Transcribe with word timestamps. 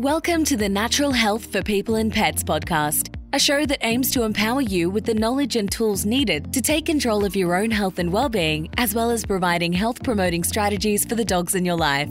Welcome 0.00 0.46
to 0.46 0.56
the 0.56 0.66
Natural 0.66 1.12
Health 1.12 1.52
for 1.52 1.62
People 1.62 1.96
and 1.96 2.10
Pets 2.10 2.42
podcast, 2.42 3.14
a 3.34 3.38
show 3.38 3.66
that 3.66 3.84
aims 3.84 4.10
to 4.12 4.22
empower 4.22 4.62
you 4.62 4.88
with 4.88 5.04
the 5.04 5.12
knowledge 5.12 5.56
and 5.56 5.70
tools 5.70 6.06
needed 6.06 6.54
to 6.54 6.62
take 6.62 6.86
control 6.86 7.22
of 7.22 7.36
your 7.36 7.54
own 7.54 7.70
health 7.70 7.98
and 7.98 8.10
well-being, 8.10 8.70
as 8.78 8.94
well 8.94 9.10
as 9.10 9.26
providing 9.26 9.74
health-promoting 9.74 10.42
strategies 10.42 11.04
for 11.04 11.16
the 11.16 11.24
dogs 11.24 11.54
in 11.54 11.66
your 11.66 11.76
life. 11.76 12.08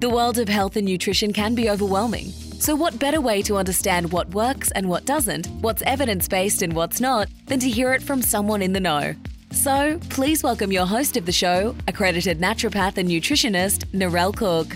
The 0.00 0.10
world 0.10 0.38
of 0.38 0.48
health 0.48 0.74
and 0.74 0.84
nutrition 0.84 1.32
can 1.32 1.54
be 1.54 1.70
overwhelming. 1.70 2.32
So, 2.58 2.74
what 2.74 2.98
better 2.98 3.20
way 3.20 3.42
to 3.42 3.58
understand 3.58 4.10
what 4.10 4.34
works 4.34 4.72
and 4.72 4.88
what 4.88 5.04
doesn't, 5.04 5.46
what's 5.60 5.82
evidence 5.82 6.26
based 6.26 6.62
and 6.62 6.72
what's 6.72 7.00
not, 7.00 7.28
than 7.46 7.60
to 7.60 7.70
hear 7.70 7.92
it 7.92 8.02
from 8.02 8.22
someone 8.22 8.60
in 8.60 8.72
the 8.72 8.80
know? 8.80 9.14
So, 9.52 10.00
please 10.08 10.42
welcome 10.42 10.72
your 10.72 10.86
host 10.86 11.16
of 11.16 11.26
the 11.26 11.32
show, 11.32 11.76
accredited 11.86 12.40
naturopath 12.40 12.98
and 12.98 13.08
nutritionist, 13.08 13.84
Narelle 13.92 14.34
Cook. 14.34 14.74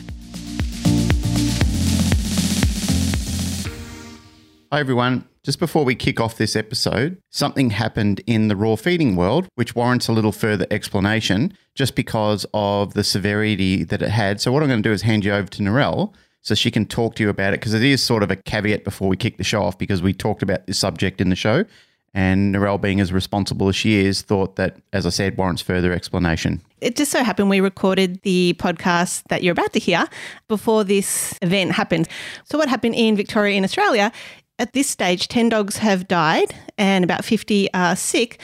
Hi, 4.75 4.81
everyone. 4.81 5.25
Just 5.45 5.61
before 5.61 5.85
we 5.85 5.95
kick 5.95 6.19
off 6.19 6.37
this 6.37 6.57
episode, 6.57 7.23
something 7.31 7.71
happened 7.71 8.21
in 8.27 8.49
the 8.49 8.57
raw 8.57 8.75
feeding 8.75 9.15
world, 9.15 9.47
which 9.55 9.77
warrants 9.77 10.09
a 10.09 10.13
little 10.13 10.33
further 10.33 10.67
explanation 10.69 11.57
just 11.77 11.95
because 11.95 12.45
of 12.53 12.93
the 12.95 13.05
severity 13.05 13.85
that 13.85 14.03
it 14.03 14.11
had. 14.11 14.41
So, 14.41 14.51
what 14.51 14.65
I'm 14.65 14.69
going 14.69 14.83
to 14.83 14.89
do 14.89 14.93
is 14.93 15.03
hand 15.03 15.25
you 15.25 15.33
over 15.33 15.47
to 15.47 15.63
Narelle 15.63 16.13
so 16.41 16.57
she 16.57 16.73
can 16.73 16.87
talk 16.87 17.15
to 17.15 17.23
you 17.23 17.29
about 17.29 17.55
it 17.55 17.61
because 17.61 17.73
it 17.73 17.85
is 17.85 18.03
sort 18.03 18.25
of 18.25 18.33
a 18.33 18.37
caveat 18.37 18.83
before 18.83 19.07
we 19.07 19.17
kick 19.17 19.37
the 19.37 19.45
show 19.45 19.63
off 19.63 19.79
because 19.79 20.03
we 20.03 20.13
talked 20.13 20.43
about 20.43 20.67
this 20.67 20.77
subject 20.77 21.21
in 21.21 21.31
the 21.31 21.37
show. 21.37 21.65
And 22.13 22.53
Narelle, 22.53 22.81
being 22.81 23.01
as 23.01 23.13
responsible 23.13 23.69
as 23.69 23.77
she 23.77 24.05
is, 24.05 24.23
thought 24.23 24.57
that, 24.57 24.79
as 24.93 25.07
I 25.07 25.11
said, 25.11 25.37
warrants 25.37 25.63
further 25.63 25.93
explanation. 25.93 26.61
It 26.81 26.97
just 26.97 27.13
so 27.13 27.23
happened 27.23 27.49
we 27.49 27.61
recorded 27.61 28.21
the 28.23 28.55
podcast 28.59 29.23
that 29.29 29.43
you're 29.45 29.53
about 29.53 29.73
to 29.73 29.79
hear 29.79 30.07
before 30.49 30.85
this 30.85 31.39
event 31.43 31.73
happened. 31.73 32.09
So, 32.45 32.59
what 32.59 32.69
happened 32.69 32.97
in 32.97 33.17
Victoria, 33.17 33.57
in 33.57 33.65
Australia, 33.65 34.13
at 34.59 34.73
this 34.73 34.89
stage, 34.89 35.29
10 35.29 35.49
dogs 35.49 35.79
have 35.79 36.09
died 36.09 36.55
and 36.79 37.05
about 37.05 37.25
50 37.25 37.73
are 37.75 37.97
sick. 37.97 38.41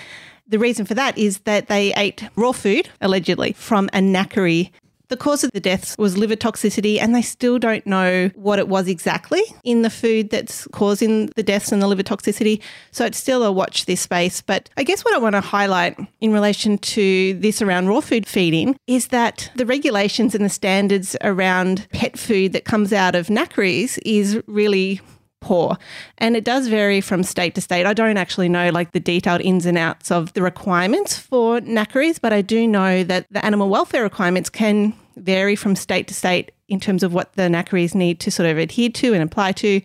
The 0.49 0.59
reason 0.59 0.85
for 0.85 0.95
that 0.95 1.17
is 1.17 1.39
that 1.41 1.69
they 1.69 1.95
ate 1.95 2.25
raw 2.35 2.53
food, 2.53 2.89
allegedly, 3.01 3.53
from 3.53 3.89
a 3.93 3.99
knackery. 3.99 4.71
The 5.07 5.17
cause 5.17 5.43
of 5.43 5.51
the 5.53 5.61
deaths 5.61 5.97
was 5.99 6.17
liver 6.17 6.37
toxicity, 6.37 7.01
and 7.01 7.15
they 7.15 7.23
still 7.23 7.59
don't 7.59 7.85
know 7.85 8.31
what 8.37 8.61
it 8.61 8.69
was 8.69 8.87
exactly 8.87 9.43
in 9.65 9.83
the 9.83 9.91
food 9.91 10.31
that's 10.31 10.69
causing 10.69 11.27
the 11.35 11.43
deaths 11.43 11.73
and 11.73 11.83
the 11.83 11.89
liver 11.89 12.05
toxicity. 12.05 12.61
So 12.93 13.05
it's 13.05 13.19
still 13.19 13.43
a 13.43 13.51
watch 13.51 13.87
this 13.87 14.01
space. 14.01 14.41
But 14.41 14.71
I 14.77 14.85
guess 14.85 15.05
what 15.05 15.15
I 15.15 15.19
want 15.19 15.35
to 15.35 15.41
highlight 15.41 15.99
in 16.21 16.33
relation 16.33 16.79
to 16.79 17.35
this 17.35 17.61
around 17.61 17.89
raw 17.89 18.01
food 18.01 18.27
feeding 18.27 18.77
is 18.87 19.09
that 19.09 19.51
the 19.57 19.67
regulations 19.67 20.35
and 20.35 20.45
the 20.45 20.49
standards 20.49 21.17
around 21.23 21.89
pet 21.93 22.17
food 22.17 22.53
that 22.53 22.65
comes 22.65 22.93
out 22.93 23.17
of 23.17 23.29
knackeries 23.29 23.99
is 24.05 24.41
really 24.47 25.01
poor. 25.41 25.77
And 26.19 26.37
it 26.37 26.45
does 26.45 26.69
vary 26.69 27.01
from 27.01 27.23
state 27.23 27.55
to 27.57 27.61
state. 27.61 27.87
I 27.87 27.95
don't 27.95 28.17
actually 28.17 28.49
know 28.49 28.71
like 28.71 28.93
the 28.93 29.01
detailed 29.01 29.41
ins 29.41 29.67
and 29.67 29.77
outs 29.77 30.11
of 30.11 30.33
the 30.35 30.43
requirements 30.43 31.19
for 31.19 31.61
knackeries, 31.61 32.21
but 32.21 32.33
I 32.33 32.43
do 32.43 32.67
know 32.67 33.03
that 33.05 33.27
the 33.31 33.45
animal 33.45 33.69
welfare 33.69 34.03
requirements 34.03 34.51
can 34.51 34.95
vary 35.17 35.57
from 35.57 35.77
state 35.77 36.09
to 36.09 36.15
state 36.15 36.53
in 36.69 36.81
terms 36.81 37.03
of 37.03 37.13
what 37.13 37.33
the 37.35 37.49
knackeries 37.49 37.95
need 37.95 38.21
to 38.21 38.31
sort 38.31 38.49
of 38.49 38.59
adhere 38.59 38.91
to 38.91 39.13
and 39.13 39.23
apply 39.23 39.53
to. 39.53 39.81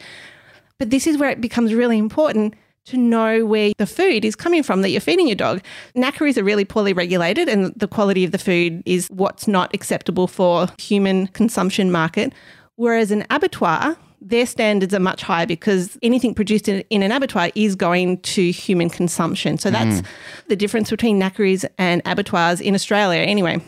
But 0.78 0.90
this 0.90 1.08
is 1.08 1.18
where 1.18 1.30
it 1.30 1.42
becomes 1.42 1.74
really 1.74 1.98
important 1.98 2.54
to 2.86 2.98
know 2.98 3.46
where 3.46 3.72
the 3.78 3.88
food 3.88 4.24
is 4.24 4.36
coming 4.36 4.62
from 4.62 4.82
that 4.82 4.90
you're 4.90 5.02
feeding 5.02 5.28
your 5.28 5.36
dog. 5.36 5.62
Knackeries 5.96 6.38
are 6.38 6.44
really 6.44 6.66
poorly 6.66 6.94
regulated 6.94 7.50
and 7.50 7.74
the 7.76 7.88
quality 7.88 8.24
of 8.24 8.32
the 8.32 8.38
food 8.38 8.84
is 8.86 9.08
what's 9.08 9.48
not 9.48 9.74
acceptable 9.74 10.28
for 10.28 10.68
human 10.78 11.28
consumption 11.28 11.92
market. 11.92 12.34
Whereas 12.76 13.10
an 13.10 13.26
abattoir 13.30 13.98
their 14.26 14.48
standards 14.48 14.94
are 14.94 15.00
much 15.00 15.22
higher 15.22 15.46
because 15.46 16.00
anything 16.02 16.34
produced 16.34 16.68
in, 16.68 16.84
in, 16.90 17.04
an 17.04 17.12
abattoir 17.12 17.52
is 17.54 17.76
going 17.76 18.20
to 18.22 18.52
human 18.52 18.90
consumption. 18.90 19.60
So 19.60 19.70
that's 19.70 20.02
mm. 20.02 20.06
the 20.48 20.56
difference 20.56 20.90
between 20.90 21.20
knackeries 21.20 21.64
and 21.78 22.02
abattoirs 22.06 22.60
in 22.60 22.74
Australia, 22.74 23.22
anyway. 23.22 23.62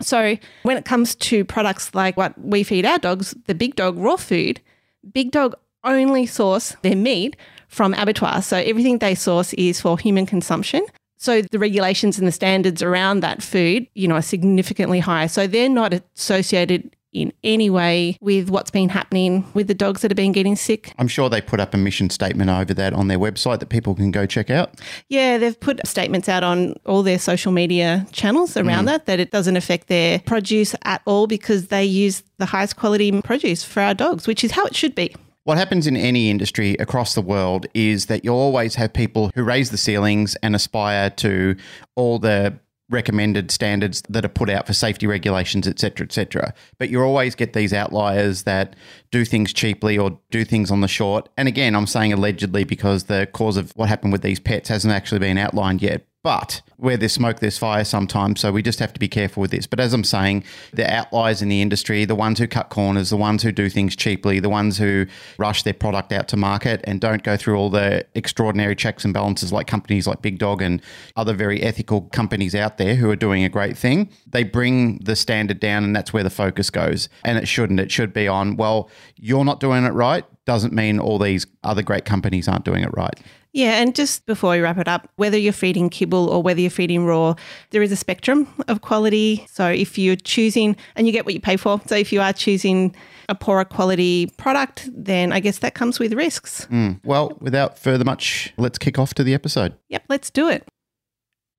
So 0.00 0.36
when 0.62 0.76
it 0.76 0.84
comes 0.84 1.16
to 1.16 1.44
products 1.44 1.92
like 1.92 2.16
what 2.16 2.38
we 2.40 2.62
feed 2.62 2.86
our 2.86 2.98
dogs, 2.98 3.34
the 3.46 3.54
big 3.54 3.74
dog 3.74 3.98
raw 3.98 4.16
food, 4.16 4.60
big 5.12 5.32
dog 5.32 5.54
only 5.82 6.24
source 6.24 6.76
their 6.82 6.96
meat 6.96 7.36
from 7.68 7.92
abattoirs. 7.94 8.46
So 8.46 8.58
everything 8.58 8.98
they 8.98 9.16
source 9.16 9.54
is 9.54 9.80
for 9.80 9.98
human 9.98 10.24
consumption. 10.24 10.86
So 11.18 11.42
the 11.42 11.58
regulations 11.58 12.18
and 12.18 12.28
the 12.28 12.32
standards 12.32 12.82
around 12.82 13.20
that 13.20 13.42
food, 13.42 13.88
you 13.94 14.06
know, 14.06 14.16
are 14.16 14.22
significantly 14.22 15.00
higher. 15.00 15.28
So 15.28 15.46
they're 15.46 15.68
not 15.68 15.94
associated 16.14 16.94
in 17.16 17.32
any 17.42 17.70
way 17.70 18.18
with 18.20 18.50
what's 18.50 18.70
been 18.70 18.88
happening 18.88 19.44
with 19.54 19.66
the 19.66 19.74
dogs 19.74 20.02
that 20.02 20.10
have 20.10 20.16
been 20.16 20.32
getting 20.32 20.54
sick. 20.54 20.92
I'm 20.98 21.08
sure 21.08 21.28
they 21.28 21.40
put 21.40 21.60
up 21.60 21.74
a 21.74 21.76
mission 21.76 22.10
statement 22.10 22.50
over 22.50 22.74
that 22.74 22.92
on 22.92 23.08
their 23.08 23.18
website 23.18 23.60
that 23.60 23.70
people 23.70 23.94
can 23.94 24.10
go 24.10 24.26
check 24.26 24.50
out. 24.50 24.80
Yeah, 25.08 25.38
they've 25.38 25.58
put 25.58 25.84
statements 25.86 26.28
out 26.28 26.44
on 26.44 26.74
all 26.84 27.02
their 27.02 27.18
social 27.18 27.52
media 27.52 28.06
channels 28.12 28.56
around 28.56 28.84
mm. 28.84 28.88
that, 28.88 29.06
that 29.06 29.18
it 29.20 29.30
doesn't 29.30 29.56
affect 29.56 29.88
their 29.88 30.18
produce 30.20 30.74
at 30.84 31.02
all 31.06 31.26
because 31.26 31.68
they 31.68 31.84
use 31.84 32.22
the 32.36 32.46
highest 32.46 32.76
quality 32.76 33.22
produce 33.22 33.64
for 33.64 33.80
our 33.80 33.94
dogs, 33.94 34.26
which 34.26 34.44
is 34.44 34.52
how 34.52 34.64
it 34.66 34.76
should 34.76 34.94
be. 34.94 35.14
What 35.44 35.58
happens 35.58 35.86
in 35.86 35.96
any 35.96 36.28
industry 36.28 36.74
across 36.80 37.14
the 37.14 37.22
world 37.22 37.66
is 37.72 38.06
that 38.06 38.24
you 38.24 38.32
always 38.32 38.74
have 38.74 38.92
people 38.92 39.30
who 39.36 39.44
raise 39.44 39.70
the 39.70 39.78
ceilings 39.78 40.34
and 40.42 40.56
aspire 40.56 41.08
to 41.10 41.54
all 41.94 42.18
the 42.18 42.58
recommended 42.88 43.50
standards 43.50 44.02
that 44.08 44.24
are 44.24 44.28
put 44.28 44.48
out 44.48 44.66
for 44.66 44.72
safety 44.72 45.06
regulations, 45.06 45.66
et 45.66 45.78
cetera, 45.78 46.06
et 46.06 46.12
cetera. 46.12 46.54
But 46.78 46.88
you 46.88 47.02
always 47.02 47.34
get 47.34 47.52
these 47.52 47.72
outliers 47.72 48.44
that 48.44 48.76
do 49.10 49.24
things 49.24 49.52
cheaply 49.52 49.98
or 49.98 50.18
do 50.30 50.44
things 50.44 50.70
on 50.70 50.80
the 50.82 50.88
short. 50.88 51.28
And 51.36 51.48
again, 51.48 51.74
I'm 51.74 51.86
saying 51.86 52.12
allegedly 52.12 52.64
because 52.64 53.04
the 53.04 53.28
cause 53.32 53.56
of 53.56 53.72
what 53.72 53.88
happened 53.88 54.12
with 54.12 54.22
these 54.22 54.40
pets 54.40 54.68
hasn't 54.68 54.94
actually 54.94 55.18
been 55.18 55.38
outlined 55.38 55.82
yet. 55.82 56.06
But 56.26 56.60
where 56.76 56.96
there's 56.96 57.12
smoke, 57.12 57.38
there's 57.38 57.56
fire 57.56 57.84
sometimes. 57.84 58.40
So 58.40 58.50
we 58.50 58.60
just 58.60 58.80
have 58.80 58.92
to 58.92 58.98
be 58.98 59.06
careful 59.06 59.42
with 59.42 59.52
this. 59.52 59.64
But 59.68 59.78
as 59.78 59.94
I'm 59.94 60.02
saying, 60.02 60.42
the 60.72 60.84
outliers 60.92 61.40
in 61.40 61.48
the 61.48 61.62
industry, 61.62 62.04
the 62.04 62.16
ones 62.16 62.40
who 62.40 62.48
cut 62.48 62.68
corners, 62.68 63.10
the 63.10 63.16
ones 63.16 63.44
who 63.44 63.52
do 63.52 63.68
things 63.68 63.94
cheaply, 63.94 64.40
the 64.40 64.48
ones 64.48 64.76
who 64.76 65.06
rush 65.38 65.62
their 65.62 65.72
product 65.72 66.10
out 66.10 66.26
to 66.26 66.36
market 66.36 66.80
and 66.82 67.00
don't 67.00 67.22
go 67.22 67.36
through 67.36 67.56
all 67.56 67.70
the 67.70 68.04
extraordinary 68.16 68.74
checks 68.74 69.04
and 69.04 69.14
balances 69.14 69.52
like 69.52 69.68
companies 69.68 70.08
like 70.08 70.20
Big 70.20 70.40
Dog 70.40 70.62
and 70.62 70.82
other 71.14 71.32
very 71.32 71.62
ethical 71.62 72.00
companies 72.00 72.56
out 72.56 72.76
there 72.76 72.96
who 72.96 73.08
are 73.08 73.14
doing 73.14 73.44
a 73.44 73.48
great 73.48 73.78
thing, 73.78 74.10
they 74.26 74.42
bring 74.42 74.98
the 75.04 75.14
standard 75.14 75.60
down 75.60 75.84
and 75.84 75.94
that's 75.94 76.12
where 76.12 76.24
the 76.24 76.28
focus 76.28 76.70
goes. 76.70 77.08
And 77.24 77.38
it 77.38 77.46
shouldn't. 77.46 77.78
It 77.78 77.92
should 77.92 78.12
be 78.12 78.26
on, 78.26 78.56
well, 78.56 78.90
you're 79.14 79.44
not 79.44 79.60
doing 79.60 79.84
it 79.84 79.92
right 79.92 80.24
doesn't 80.46 80.72
mean 80.72 80.98
all 80.98 81.18
these 81.18 81.46
other 81.64 81.82
great 81.82 82.04
companies 82.04 82.48
aren't 82.48 82.64
doing 82.64 82.82
it 82.82 82.90
right. 82.96 83.20
Yeah, 83.56 83.80
and 83.80 83.94
just 83.94 84.26
before 84.26 84.50
we 84.50 84.60
wrap 84.60 84.76
it 84.76 84.86
up, 84.86 85.08
whether 85.16 85.38
you're 85.38 85.50
feeding 85.50 85.88
kibble 85.88 86.28
or 86.28 86.42
whether 86.42 86.60
you're 86.60 86.68
feeding 86.68 87.06
raw, 87.06 87.34
there 87.70 87.80
is 87.80 87.90
a 87.90 87.96
spectrum 87.96 88.46
of 88.68 88.82
quality. 88.82 89.46
So 89.50 89.66
if 89.66 89.96
you're 89.96 90.14
choosing, 90.14 90.76
and 90.94 91.06
you 91.06 91.12
get 91.14 91.24
what 91.24 91.32
you 91.32 91.40
pay 91.40 91.56
for, 91.56 91.80
so 91.86 91.96
if 91.96 92.12
you 92.12 92.20
are 92.20 92.34
choosing 92.34 92.94
a 93.30 93.34
poorer 93.34 93.64
quality 93.64 94.26
product, 94.36 94.90
then 94.92 95.32
I 95.32 95.40
guess 95.40 95.60
that 95.60 95.72
comes 95.72 95.98
with 95.98 96.12
risks. 96.12 96.66
Mm. 96.66 97.00
Well, 97.02 97.34
without 97.40 97.78
further 97.78 98.04
much, 98.04 98.52
let's 98.58 98.76
kick 98.76 98.98
off 98.98 99.14
to 99.14 99.24
the 99.24 99.32
episode. 99.32 99.72
Yep, 99.88 100.04
let's 100.10 100.28
do 100.28 100.50
it. 100.50 100.68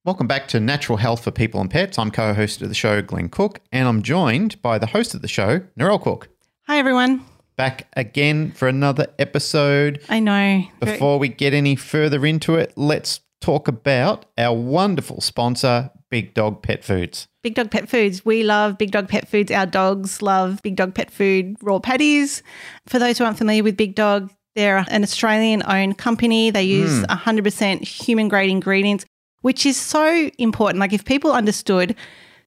Welcome 0.05 0.27
back 0.27 0.47
to 0.49 0.59
Natural 0.59 0.99
Health 0.99 1.23
for 1.23 1.31
People 1.31 1.61
and 1.61 1.71
Pets. 1.71 1.97
I'm 1.97 2.11
co 2.11 2.35
host 2.35 2.61
of 2.61 2.69
the 2.69 2.75
show, 2.75 3.01
Glenn 3.01 3.29
Cook, 3.29 3.59
and 3.71 3.87
I'm 3.87 4.03
joined 4.03 4.61
by 4.61 4.77
the 4.77 4.85
host 4.85 5.15
of 5.15 5.23
the 5.23 5.27
show, 5.27 5.61
Narelle 5.79 6.03
Cook. 6.03 6.29
Hi, 6.67 6.77
everyone 6.77 7.25
back 7.57 7.87
again 7.97 8.51
for 8.51 8.67
another 8.67 9.07
episode. 9.19 10.01
I 10.07 10.19
know. 10.19 10.63
Before 10.79 11.19
we 11.19 11.27
get 11.27 11.53
any 11.53 11.75
further 11.75 12.25
into 12.25 12.55
it, 12.55 12.71
let's 12.77 13.19
talk 13.41 13.67
about 13.67 14.25
our 14.37 14.55
wonderful 14.55 15.21
sponsor, 15.21 15.91
Big 16.09 16.33
Dog 16.33 16.61
Pet 16.63 16.83
Foods. 16.83 17.27
Big 17.43 17.55
Dog 17.55 17.71
Pet 17.71 17.89
Foods. 17.89 18.23
We 18.23 18.43
love 18.43 18.77
Big 18.77 18.91
Dog 18.91 19.09
Pet 19.09 19.27
Foods. 19.27 19.51
Our 19.51 19.65
dogs 19.65 20.21
love 20.21 20.61
Big 20.61 20.75
Dog 20.75 20.95
Pet 20.95 21.11
Food 21.11 21.55
raw 21.61 21.79
patties. 21.79 22.43
For 22.85 22.99
those 22.99 23.17
who 23.17 23.25
aren't 23.25 23.37
familiar 23.37 23.63
with 23.63 23.75
Big 23.75 23.95
Dog, 23.95 24.31
they're 24.55 24.85
an 24.89 25.03
Australian 25.03 25.63
owned 25.67 25.97
company. 25.97 26.49
They 26.49 26.63
use 26.63 27.01
mm. 27.01 27.05
100% 27.05 27.83
human 27.83 28.27
grade 28.27 28.49
ingredients, 28.49 29.05
which 29.41 29.65
is 29.65 29.77
so 29.77 30.29
important. 30.37 30.79
Like, 30.79 30.93
if 30.93 31.05
people 31.05 31.31
understood 31.31 31.95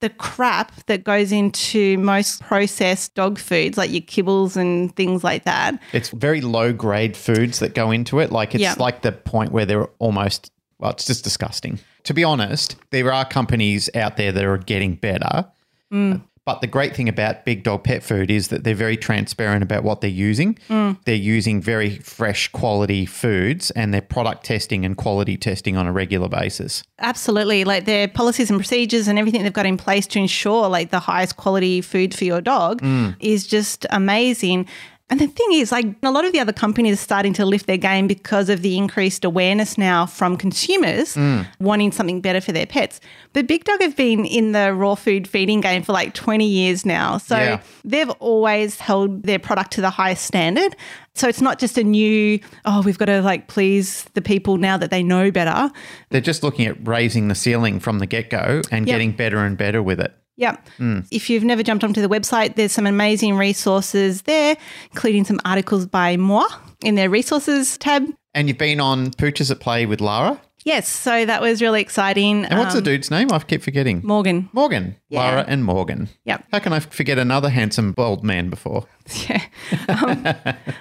the 0.01 0.09
crap 0.11 0.73
that 0.87 1.05
goes 1.05 1.31
into 1.31 1.99
most 1.99 2.43
processed 2.43 3.15
dog 3.15 3.39
foods, 3.39 3.77
like 3.77 3.91
your 3.91 4.01
kibbles 4.01 4.57
and 4.57 4.95
things 4.97 5.23
like 5.23 5.45
that. 5.45 5.81
It's 5.93 6.09
very 6.09 6.41
low 6.41 6.73
grade 6.73 7.17
foods 7.17 7.59
that 7.61 7.75
go 7.75 7.91
into 7.91 8.19
it. 8.19 8.33
Like 8.33 8.55
it's 8.55 8.79
like 8.79 9.03
the 9.03 9.13
point 9.13 9.53
where 9.53 9.67
they're 9.67 9.89
almost, 9.99 10.51
well, 10.79 10.91
it's 10.91 11.05
just 11.05 11.23
disgusting. 11.23 11.79
To 12.05 12.15
be 12.15 12.25
honest, 12.25 12.77
there 12.91 13.13
are 13.13 13.27
companies 13.27 13.91
out 13.95 14.17
there 14.17 14.33
that 14.33 14.45
are 14.45 14.59
getting 14.59 14.95
better. 14.95 15.47
Mm. 15.93 16.23
But 16.51 16.63
the 16.63 16.67
great 16.67 16.97
thing 16.97 17.09
about 17.09 17.45
Big 17.45 17.63
Dog 17.63 17.85
Pet 17.85 18.03
Food 18.03 18.29
is 18.29 18.49
that 18.49 18.65
they're 18.65 18.75
very 18.75 18.97
transparent 18.97 19.63
about 19.63 19.85
what 19.85 20.01
they're 20.01 20.11
using. 20.11 20.59
Mm. 20.69 20.99
They're 21.05 21.15
using 21.15 21.63
very 21.63 21.99
fresh 21.99 22.49
quality 22.49 23.07
foods 23.07 23.71
and 23.71 23.95
they're 23.95 24.01
product 24.01 24.47
testing 24.47 24.85
and 24.85 24.97
quality 24.97 25.37
testing 25.37 25.77
on 25.77 25.87
a 25.87 25.93
regular 25.93 26.29
basis. 26.29 26.83
Absolutely. 26.99 27.63
Like 27.63 27.85
their 27.85 28.09
policies 28.09 28.51
and 28.51 28.59
procedures 28.59 29.07
and 29.07 29.17
everything 29.17 29.45
they've 29.45 29.53
got 29.53 29.65
in 29.65 29.77
place 29.77 30.09
to 30.09 30.19
ensure 30.19 30.67
like 30.69 30.91
the 30.91 30.99
highest 30.99 31.37
quality 31.37 31.83
food 31.83 32.17
for 32.17 32.25
your 32.25 32.41
dog 32.41 32.83
mm. 32.83 33.15
is 33.21 33.47
just 33.47 33.87
amazing. 33.91 34.67
And 35.11 35.19
the 35.19 35.27
thing 35.27 35.49
is, 35.53 35.73
like 35.73 35.87
a 36.05 36.11
lot 36.13 36.25
of 36.25 36.33
the 36.33 36.39
other 36.39 36.53
companies 36.53 36.95
are 36.95 37.03
starting 37.03 37.33
to 37.35 37.45
lift 37.45 37.67
their 37.67 37.77
game 37.77 38.07
because 38.07 38.49
of 38.49 38.63
the 38.63 38.77
increased 38.77 39.25
awareness 39.25 39.77
now 39.77 40.07
from 40.07 40.37
consumers 40.37 41.17
mm. 41.17 41.45
wanting 41.59 41.91
something 41.91 42.21
better 42.21 42.41
for 42.41 42.53
their 42.53 42.65
pets. 42.67 43.01
But 43.33 43.49
Big 43.49 43.65
Dog 43.65 43.81
have 43.83 43.97
been 43.97 44.25
in 44.25 44.53
the 44.53 44.73
raw 44.73 44.95
food 44.95 45.27
feeding 45.27 45.61
game 45.61 45.83
for 45.83 45.93
like 45.93 46.15
20 46.15 46.47
years 46.47 46.87
now. 46.87 47.19
So 47.19 47.37
Yeah. 47.37 47.61
they've 47.85 48.11
always 48.21 48.79
held 48.79 49.25
their 49.25 49.41
product 49.41 49.73
to 49.73 49.81
the 49.81 49.91
highest 49.91 50.25
standard. 50.25 50.77
So 51.15 51.29
it's 51.29 51.41
not 51.41 51.59
just 51.59 51.77
a 51.77 51.83
new, 51.83 52.39
oh, 52.65 52.83
we've 52.83 52.97
got 52.97 53.07
to 53.07 53.21
like 53.21 53.49
please 53.49 54.05
the 54.15 54.23
people 54.23 54.59
now 54.59 54.77
that 54.77 54.91
they 54.91 55.03
know 55.03 55.33
better. 55.33 55.71
They're 56.11 56.21
just 56.21 56.45
looking 56.45 56.67
at 56.67 56.87
raising 56.87 57.27
the 57.27 57.35
ceiling 57.35 57.81
from 57.81 57.99
the 57.99 58.07
get 58.07 58.31
go 58.31 58.63
and 58.71 58.87
Yep. 58.87 58.95
getting 58.95 59.13
better 59.13 59.39
and 59.39 59.59
better 59.59 59.83
with 59.83 59.99
it. 60.01 60.15
Yep. 60.41 60.69
Hmm. 60.79 61.01
If 61.11 61.29
you've 61.29 61.45
never 61.45 61.63
jumped 61.63 61.85
onto 61.85 62.01
the 62.01 62.09
website, 62.09 62.57
there's 62.57 62.73
some 62.73 62.87
amazing 62.87 63.37
resources 63.37 64.23
there, 64.23 64.57
including 64.91 65.25
some 65.27 65.39
articles 65.45 65.85
by 65.85 66.17
Moi 66.17 66.47
in 66.83 66.95
their 66.95 67.11
resources 67.11 67.77
tab. 67.77 68.07
And 68.33 68.49
you've 68.49 68.57
been 68.57 68.81
on 68.81 69.11
Pooches 69.11 69.51
at 69.51 69.61
Play 69.61 69.85
with 69.85 70.01
Lara. 70.01 70.41
Yes, 70.65 70.89
so 70.89 71.25
that 71.25 71.41
was 71.41 71.63
really 71.63 71.81
exciting. 71.81 72.45
And 72.45 72.59
what's 72.59 72.75
the 72.75 72.79
Um, 72.79 72.85
dude's 72.85 73.11
name? 73.11 73.29
I 73.33 73.39
keep 73.39 73.63
forgetting. 73.63 74.03
Morgan. 74.05 74.49
Morgan. 74.53 74.97
Yeah. 75.09 75.21
Lara 75.21 75.45
and 75.49 75.65
Morgan. 75.65 76.11
Yep. 76.27 76.45
How 76.53 76.59
can 76.59 76.73
I 76.75 76.81
forget 76.81 77.19
another 77.19 77.49
handsome 77.49 77.93
bald 77.93 78.23
man 78.25 78.51
before? 78.51 78.87
Yeah. 79.29 79.43
Um, 79.89 80.25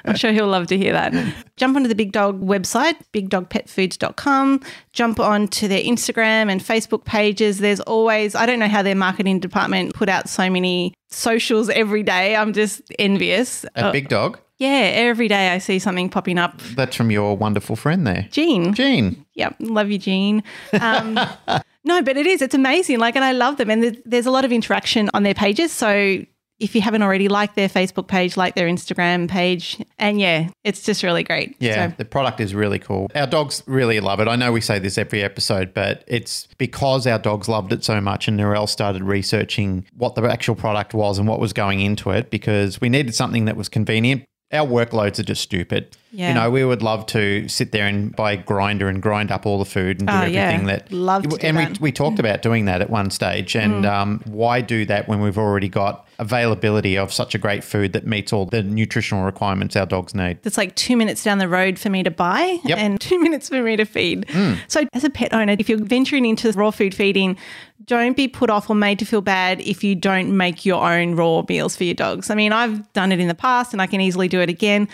I'm 0.05 0.15
sure 0.15 0.31
he'll 0.31 0.47
love 0.47 0.67
to 0.67 0.77
hear 0.77 0.93
that. 0.93 1.13
Jump 1.57 1.75
onto 1.75 1.87
the 1.89 1.95
Big 1.95 2.11
Dog 2.11 2.39
website, 2.41 2.93
bigdogpetfoods.com. 3.11 4.61
Jump 4.93 5.19
onto 5.19 5.67
their 5.67 5.81
Instagram 5.81 6.51
and 6.51 6.61
Facebook 6.61 7.05
pages. 7.05 7.59
There's 7.59 7.79
always, 7.81 8.35
I 8.35 8.45
don't 8.45 8.59
know 8.59 8.67
how 8.67 8.81
their 8.83 8.95
marketing 8.95 9.39
department 9.39 9.93
put 9.95 10.09
out 10.09 10.29
so 10.29 10.49
many 10.49 10.93
socials 11.09 11.69
every 11.69 12.03
day. 12.03 12.35
I'm 12.35 12.53
just 12.53 12.81
envious. 12.99 13.63
A 13.75 13.85
Uh, 13.87 13.91
big 13.91 14.09
dog. 14.09 14.39
Yeah, 14.59 14.91
every 14.93 15.27
day 15.27 15.49
I 15.49 15.57
see 15.57 15.79
something 15.79 16.09
popping 16.09 16.37
up. 16.37 16.59
That's 16.75 16.95
from 16.95 17.11
your 17.11 17.35
wonderful 17.35 17.75
friend 17.75 18.05
there. 18.05 18.27
Jean. 18.29 18.73
Jean. 18.73 19.25
Yep, 19.35 19.55
love 19.59 19.89
you, 19.89 19.97
Jean. 19.97 20.43
Um, 20.79 21.13
no, 21.85 22.01
but 22.01 22.17
it 22.17 22.27
is. 22.27 22.41
It's 22.41 22.55
amazing. 22.55 22.99
Like, 22.99 23.15
and 23.15 23.23
I 23.23 23.31
love 23.31 23.57
them. 23.57 23.69
And 23.69 23.81
th- 23.81 24.01
there's 24.05 24.25
a 24.25 24.31
lot 24.31 24.43
of 24.43 24.51
interaction 24.51 25.09
on 25.13 25.23
their 25.23 25.33
pages. 25.33 25.71
So 25.71 26.25
if 26.59 26.75
you 26.75 26.81
haven't 26.81 27.01
already 27.01 27.29
liked 27.29 27.55
their 27.55 27.69
Facebook 27.69 28.07
page, 28.07 28.35
like 28.35 28.55
their 28.55 28.67
Instagram 28.67 29.29
page. 29.29 29.81
And 29.97 30.19
yeah, 30.19 30.49
it's 30.65 30.83
just 30.83 31.03
really 31.03 31.23
great. 31.23 31.55
Yeah, 31.59 31.89
So, 31.89 31.95
the 31.97 32.03
product 32.05 32.41
is 32.41 32.53
really 32.53 32.79
cool. 32.79 33.07
Our 33.15 33.27
dogs 33.27 33.63
really 33.65 34.01
love 34.01 34.19
it. 34.19 34.27
I 34.27 34.35
know 34.35 34.51
we 34.51 34.59
say 34.61 34.77
this 34.77 34.97
every 34.97 35.23
episode, 35.23 35.73
but 35.73 36.03
it's 36.05 36.47
because 36.57 37.07
our 37.07 37.17
dogs 37.17 37.47
loved 37.47 37.71
it 37.71 37.83
so 37.85 38.01
much 38.01 38.27
and 38.27 38.37
Narelle 38.37 38.67
started 38.67 39.03
researching 39.03 39.85
what 39.95 40.15
the 40.15 40.23
actual 40.23 40.55
product 40.55 40.93
was 40.93 41.17
and 41.17 41.27
what 41.27 41.39
was 41.39 41.53
going 41.53 41.79
into 41.79 42.11
it 42.11 42.29
because 42.29 42.81
we 42.81 42.89
needed 42.89 43.15
something 43.15 43.45
that 43.45 43.55
was 43.55 43.69
convenient. 43.69 44.25
Our 44.51 44.65
workloads 44.67 45.19
are 45.19 45.23
just 45.23 45.41
stupid. 45.41 45.95
Yeah. 46.11 46.29
You 46.29 46.33
know, 46.33 46.49
we 46.49 46.65
would 46.65 46.81
love 46.81 47.05
to 47.07 47.47
sit 47.47 47.71
there 47.71 47.85
and 47.85 48.15
buy 48.15 48.31
a 48.31 48.37
grinder 48.37 48.87
and 48.89 48.99
grind 48.99 49.31
up 49.31 49.45
all 49.45 49.59
the 49.59 49.65
food 49.65 49.99
and 49.99 50.07
do 50.07 50.13
Oh, 50.13 50.23
yeah. 50.25 50.45
everything 50.45 50.65
that. 50.67 50.91
Love 50.91 51.21
to 51.29 51.45
and 51.45 51.57
that. 51.57 51.69
Mm. 51.73 51.79
we 51.81 51.89
we 51.89 51.91
talked 51.91 52.17
about 52.17 52.41
doing 52.41 52.65
that 52.65 52.81
at 52.81 52.89
one 52.89 53.11
stage. 53.11 53.55
And 53.55 53.85
um, 53.85 54.21
why 54.25 54.61
do 54.61 54.85
that 54.85 55.07
when 55.07 55.19
we've 55.21 55.37
already 55.37 55.69
got 55.69 56.07
availability 56.19 56.97
of 56.97 57.11
such 57.11 57.33
a 57.33 57.37
great 57.37 57.63
food 57.63 57.93
that 57.93 58.05
meets 58.05 58.31
all 58.31 58.45
the 58.45 58.61
nutritional 58.61 59.23
requirements 59.23 59.75
our 59.75 59.85
dogs 59.85 60.13
need? 60.13 60.39
it's 60.43 60.57
like 60.57 60.75
two 60.75 60.95
minutes 60.95 61.23
down 61.23 61.39
the 61.39 61.47
road 61.47 61.79
for 61.79 61.89
me 61.89 62.03
to 62.03 62.11
buy 62.11 62.59
Yep. 62.63 62.77
And 62.77 63.01
two 63.09 63.19
minutes 63.19 63.49
for 63.49 63.61
me 63.61 63.75
to 63.75 63.85
feed. 63.85 64.25
Mm. 64.27 64.59
So, 64.67 64.85
as 64.93 65.03
a 65.03 65.09
pet 65.09 65.33
owner, 65.33 65.55
if 65.57 65.69
you're 65.69 65.83
venturing 65.83 66.25
into 66.25 66.51
raw 66.51 66.71
food 66.71 66.93
feeding, 66.93 67.37
don't 67.85 68.15
be 68.15 68.27
put 68.27 68.49
off 68.49 68.69
or 68.69 68.75
made 68.75 68.99
to 68.99 69.05
feel 69.05 69.21
bad 69.21 69.61
if 69.61 69.83
you 69.83 69.95
don't 69.95 70.35
make 70.35 70.65
your 70.65 70.83
own 70.83 71.15
raw 71.15 71.43
meals 71.47 71.75
for 71.75 71.83
your 71.83 71.95
dogs. 71.95 72.29
I 72.29 72.35
mean, 72.35 72.51
I've 72.51 72.91
done 72.93 73.11
it 73.11 73.19
in 73.19 73.27
the 73.27 73.35
past 73.35 73.73
and 73.73 73.81
I 73.81 73.87
can 73.87 74.01
easily 74.01 74.27
do 74.27 74.41
it 74.41 74.49
again, 74.49 74.87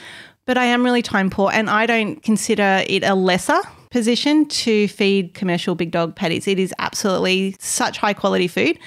but 0.45 0.57
I 0.57 0.65
am 0.65 0.83
really 0.83 1.01
time 1.01 1.29
poor 1.29 1.51
and 1.51 1.69
I 1.69 1.85
don't 1.85 2.21
consider 2.23 2.83
it 2.87 3.03
a 3.03 3.15
lesser 3.15 3.59
position 3.89 4.45
to 4.47 4.87
feed 4.87 5.33
commercial 5.33 5.75
big 5.75 5.91
dog 5.91 6.15
patties. 6.15 6.47
It 6.47 6.59
is 6.59 6.73
absolutely 6.79 7.55
such 7.59 7.97
high 7.97 8.13
quality 8.13 8.47
food. 8.47 8.77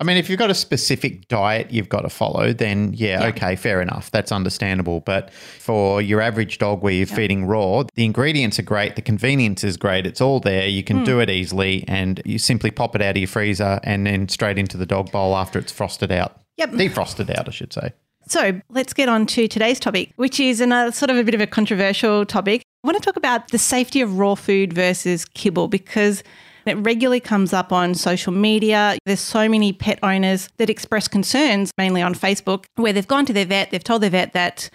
I 0.00 0.04
mean, 0.04 0.16
if 0.16 0.30
you've 0.30 0.38
got 0.38 0.50
a 0.50 0.54
specific 0.54 1.28
diet 1.28 1.70
you've 1.70 1.90
got 1.90 2.00
to 2.00 2.08
follow, 2.08 2.54
then 2.54 2.94
yeah, 2.94 3.26
okay, 3.26 3.54
fair 3.54 3.82
enough. 3.82 4.10
That's 4.10 4.32
understandable. 4.32 5.00
But 5.00 5.30
for 5.30 6.00
your 6.00 6.22
average 6.22 6.56
dog 6.56 6.82
where 6.82 6.92
you're 6.92 7.06
feeding 7.06 7.44
raw, 7.44 7.84
the 7.94 8.06
ingredients 8.06 8.58
are 8.58 8.62
great, 8.62 8.96
the 8.96 9.02
convenience 9.02 9.62
is 9.62 9.76
great, 9.76 10.06
it's 10.06 10.22
all 10.22 10.40
there. 10.40 10.66
You 10.66 10.82
can 10.82 10.98
hmm. 10.98 11.04
do 11.04 11.20
it 11.20 11.28
easily, 11.28 11.84
and 11.86 12.22
you 12.24 12.38
simply 12.38 12.70
pop 12.70 12.96
it 12.96 13.02
out 13.02 13.10
of 13.10 13.18
your 13.18 13.28
freezer 13.28 13.78
and 13.84 14.06
then 14.06 14.28
straight 14.28 14.58
into 14.58 14.78
the 14.78 14.86
dog 14.86 15.12
bowl 15.12 15.36
after 15.36 15.58
it's 15.58 15.70
frosted 15.70 16.10
out. 16.10 16.40
Yep. 16.56 16.70
Defrosted 16.72 17.36
out, 17.38 17.48
I 17.48 17.50
should 17.50 17.72
say. 17.72 17.92
So 18.26 18.60
let's 18.70 18.94
get 18.94 19.08
on 19.08 19.26
to 19.26 19.48
today's 19.48 19.80
topic, 19.80 20.12
which 20.16 20.40
is 20.40 20.60
another 20.60 20.92
sort 20.92 21.10
of 21.10 21.18
a 21.18 21.24
bit 21.24 21.34
of 21.34 21.40
a 21.40 21.46
controversial 21.46 22.24
topic. 22.24 22.62
I 22.84 22.86
want 22.86 22.96
to 22.96 23.04
talk 23.04 23.16
about 23.16 23.48
the 23.48 23.58
safety 23.58 24.00
of 24.00 24.18
raw 24.18 24.34
food 24.34 24.72
versus 24.72 25.26
kibble 25.26 25.68
because 25.68 26.22
it 26.66 26.74
regularly 26.74 27.20
comes 27.20 27.52
up 27.52 27.72
on 27.72 27.94
social 27.94 28.32
media. 28.32 28.98
There's 29.06 29.20
so 29.20 29.48
many 29.48 29.72
pet 29.72 29.98
owners 30.02 30.48
that 30.58 30.70
express 30.70 31.08
concerns, 31.08 31.72
mainly 31.78 32.02
on 32.02 32.14
Facebook, 32.14 32.64
where 32.76 32.92
they've 32.92 33.06
gone 33.06 33.26
to 33.26 33.32
their 33.32 33.46
vet, 33.46 33.70
they've 33.70 33.82
told 33.82 34.02
their 34.02 34.10
vet 34.10 34.32
that 34.32 34.70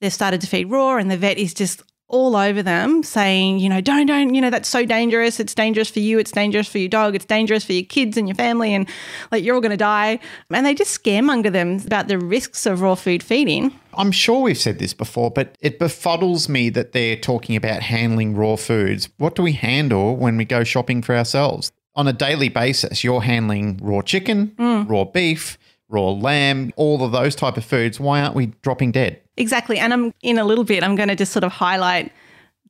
they've 0.00 0.12
started 0.12 0.40
to 0.40 0.46
feed 0.46 0.66
raw, 0.66 0.96
and 0.96 1.10
the 1.10 1.16
vet 1.16 1.38
is 1.38 1.54
just 1.54 1.82
all 2.10 2.36
over 2.36 2.62
them 2.62 3.02
saying, 3.02 3.58
you 3.60 3.68
know, 3.68 3.80
don't, 3.80 4.06
don't, 4.06 4.34
you 4.34 4.40
know, 4.40 4.50
that's 4.50 4.68
so 4.68 4.84
dangerous. 4.84 5.40
It's 5.40 5.54
dangerous 5.54 5.88
for 5.88 6.00
you. 6.00 6.18
It's 6.18 6.32
dangerous 6.32 6.68
for 6.68 6.78
your 6.78 6.88
dog. 6.88 7.14
It's 7.14 7.24
dangerous 7.24 7.64
for 7.64 7.72
your 7.72 7.84
kids 7.84 8.16
and 8.16 8.28
your 8.28 8.34
family. 8.34 8.74
And 8.74 8.88
like, 9.30 9.44
you're 9.44 9.54
all 9.54 9.60
going 9.60 9.70
to 9.70 9.76
die. 9.76 10.18
And 10.50 10.66
they 10.66 10.74
just 10.74 11.02
scaremonger 11.02 11.52
them 11.52 11.80
about 11.86 12.08
the 12.08 12.18
risks 12.18 12.66
of 12.66 12.80
raw 12.80 12.96
food 12.96 13.22
feeding. 13.22 13.78
I'm 13.94 14.12
sure 14.12 14.42
we've 14.42 14.58
said 14.58 14.78
this 14.78 14.94
before, 14.94 15.30
but 15.30 15.56
it 15.60 15.78
befuddles 15.78 16.48
me 16.48 16.70
that 16.70 16.92
they're 16.92 17.16
talking 17.16 17.56
about 17.56 17.82
handling 17.82 18.36
raw 18.36 18.56
foods. 18.56 19.08
What 19.18 19.34
do 19.34 19.42
we 19.42 19.52
handle 19.52 20.16
when 20.16 20.36
we 20.36 20.44
go 20.44 20.64
shopping 20.64 21.02
for 21.02 21.16
ourselves? 21.16 21.72
On 21.96 22.06
a 22.06 22.12
daily 22.12 22.48
basis, 22.48 23.02
you're 23.02 23.22
handling 23.22 23.78
raw 23.82 24.00
chicken, 24.02 24.48
mm. 24.58 24.88
raw 24.88 25.04
beef, 25.04 25.58
raw 25.88 26.10
lamb, 26.10 26.72
all 26.76 27.02
of 27.02 27.12
those 27.12 27.34
type 27.34 27.56
of 27.56 27.64
foods. 27.64 27.98
Why 27.98 28.20
aren't 28.20 28.34
we 28.34 28.46
dropping 28.62 28.92
dead? 28.92 29.20
Exactly. 29.36 29.78
And 29.78 29.92
I'm 29.92 30.14
in 30.22 30.38
a 30.38 30.44
little 30.44 30.64
bit, 30.64 30.84
I'm 30.84 30.94
going 30.94 31.08
to 31.08 31.16
just 31.16 31.32
sort 31.32 31.44
of 31.44 31.52
highlight 31.52 32.12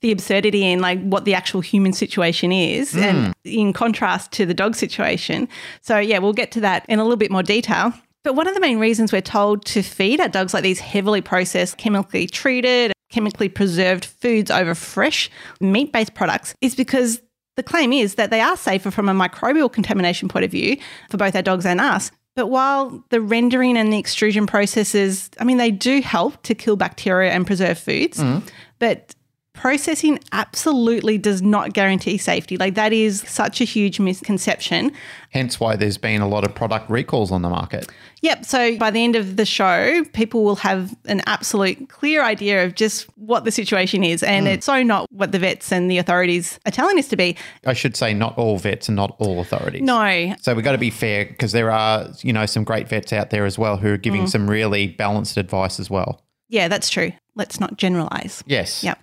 the 0.01 0.13
absurdity 0.13 0.65
in 0.65 0.81
like 0.81 1.01
what 1.03 1.27
the 1.27 1.35
actual 1.35 1.61
human 1.61 1.93
situation 1.93 2.53
is 2.53 2.97
and 2.97 3.29
mm. 3.29 3.33
in 3.45 3.73
contrast 3.73 4.33
to 4.33 4.47
the 4.47 4.55
dog 4.55 4.75
situation. 4.75 5.49
So 5.83 5.99
yeah, 5.99 6.19
we'll 6.19 6.33
get 6.33 6.53
to 6.53 6.61
that 6.61 6.87
in 6.89 6.99
a 6.99 7.03
little 7.03 7.19
bit 7.19 7.31
more 7.31 7.43
detail. 7.43 7.93
But 8.23 8.35
one 8.35 8.47
of 8.47 8.55
the 8.55 8.61
main 8.61 8.79
reasons 8.79 9.13
we're 9.13 9.23
told 9.23 9.65
to 9.67 9.83
feed 9.83 10.21
our 10.21 10.29
dogs 10.29 10.53
like 10.53 10.63
these 10.63 10.81
heavily 10.81 11.21
processed, 11.21 11.79
chemically 11.79 12.27
treated, 12.27 12.93
chemically 13.11 13.49
preserved 13.49 14.05
foods 14.05 14.51
over 14.51 14.75
fresh 14.75 15.31
meat-based 15.61 16.15
products 16.15 16.55
is 16.61 16.75
because 16.75 17.21
the 17.57 17.63
claim 17.63 17.93
is 17.93 18.15
that 18.15 18.31
they 18.31 18.41
are 18.41 18.57
safer 18.57 18.91
from 18.91 19.09
a 19.09 19.15
microbial 19.15 19.73
contamination 19.73 20.29
point 20.29 20.45
of 20.45 20.51
view 20.51 20.77
for 21.11 21.17
both 21.17 21.35
our 21.35 21.43
dogs 21.43 21.67
and 21.67 21.81
us. 21.81 22.11
But 22.37 22.47
while 22.47 23.05
the 23.11 23.21
rendering 23.21 23.77
and 23.77 23.93
the 23.93 23.99
extrusion 23.99 24.47
processes, 24.47 25.31
I 25.41 25.45
mean, 25.45 25.57
they 25.57 25.71
do 25.71 26.01
help 26.01 26.41
to 26.45 26.55
kill 26.55 26.77
bacteria 26.77 27.33
and 27.33 27.47
preserve 27.47 27.79
foods, 27.79 28.19
mm-hmm. 28.19 28.47
but 28.79 29.15
processing 29.61 30.19
absolutely 30.33 31.19
does 31.19 31.43
not 31.43 31.75
guarantee 31.75 32.17
safety. 32.17 32.57
Like, 32.57 32.77
that 32.77 32.95
is 32.95 33.21
such 33.27 33.61
a 33.61 33.65
huge 33.65 34.01
misconception. 34.01 34.91
Hence 35.33 35.61
why 35.61 35.77
there's 35.77 35.99
been 35.99 36.23
a 36.23 36.29
lot 36.29 36.45
of 36.45 36.55
product 36.55 36.89
recalls 36.89 37.31
on 37.31 37.43
the 37.43 37.51
market. 37.51 37.93
Yep. 38.23 38.47
So 38.47 38.79
by 38.79 38.91
the 38.91 39.05
end 39.05 39.17
of 39.17 39.37
the 39.37 39.45
show, 39.45 40.03
people 40.15 40.45
will 40.45 40.57
have 40.57 40.97
an 41.05 41.21
absolute 41.27 41.91
clear 41.91 42.23
idea 42.23 42.65
of 42.65 42.75
just 42.75 43.05
what 43.19 43.45
the 43.45 43.51
situation 43.51 44.03
is. 44.03 44.23
And 44.23 44.47
hmm. 44.47 44.55
it's 44.55 44.65
so 44.65 44.83
not 44.83 45.07
what 45.13 45.31
the 45.31 45.39
vets 45.39 45.71
and 45.71 45.91
the 45.91 45.99
authorities 45.99 46.59
are 46.65 46.73
telling 46.73 46.99
us 46.99 47.09
to 47.09 47.17
be. 47.17 47.37
I 47.67 47.75
should 47.75 47.97
say 47.97 48.15
not 48.15 48.39
all 48.39 48.57
vets 48.57 48.89
and 48.89 48.97
not 48.97 49.15
all 49.19 49.41
authorities. 49.41 49.83
No. 49.83 50.35
So 50.41 50.55
we've 50.55 50.65
got 50.65 50.73
to 50.73 50.79
be 50.79 50.91
fair 50.91 51.27
because 51.27 51.53
there 51.53 51.71
are, 51.71 52.09
you 52.23 52.33
know, 52.33 52.47
some 52.47 52.65
great 52.65 52.89
vets 52.89 53.13
out 53.13 53.29
there 53.29 53.45
as 53.45 53.59
well 53.59 53.77
who 53.77 53.93
are 53.93 53.99
giving 53.99 54.23
hmm. 54.23 54.29
some 54.29 54.49
really 54.49 54.87
balanced 54.87 55.37
advice 55.37 55.79
as 55.79 55.91
well. 55.91 56.25
Yeah, 56.49 56.69
that's 56.69 56.89
true. 56.89 57.13
Let's 57.37 57.61
not 57.61 57.77
generalize. 57.77 58.43
Yes. 58.47 58.83
Yeah. 58.83 58.95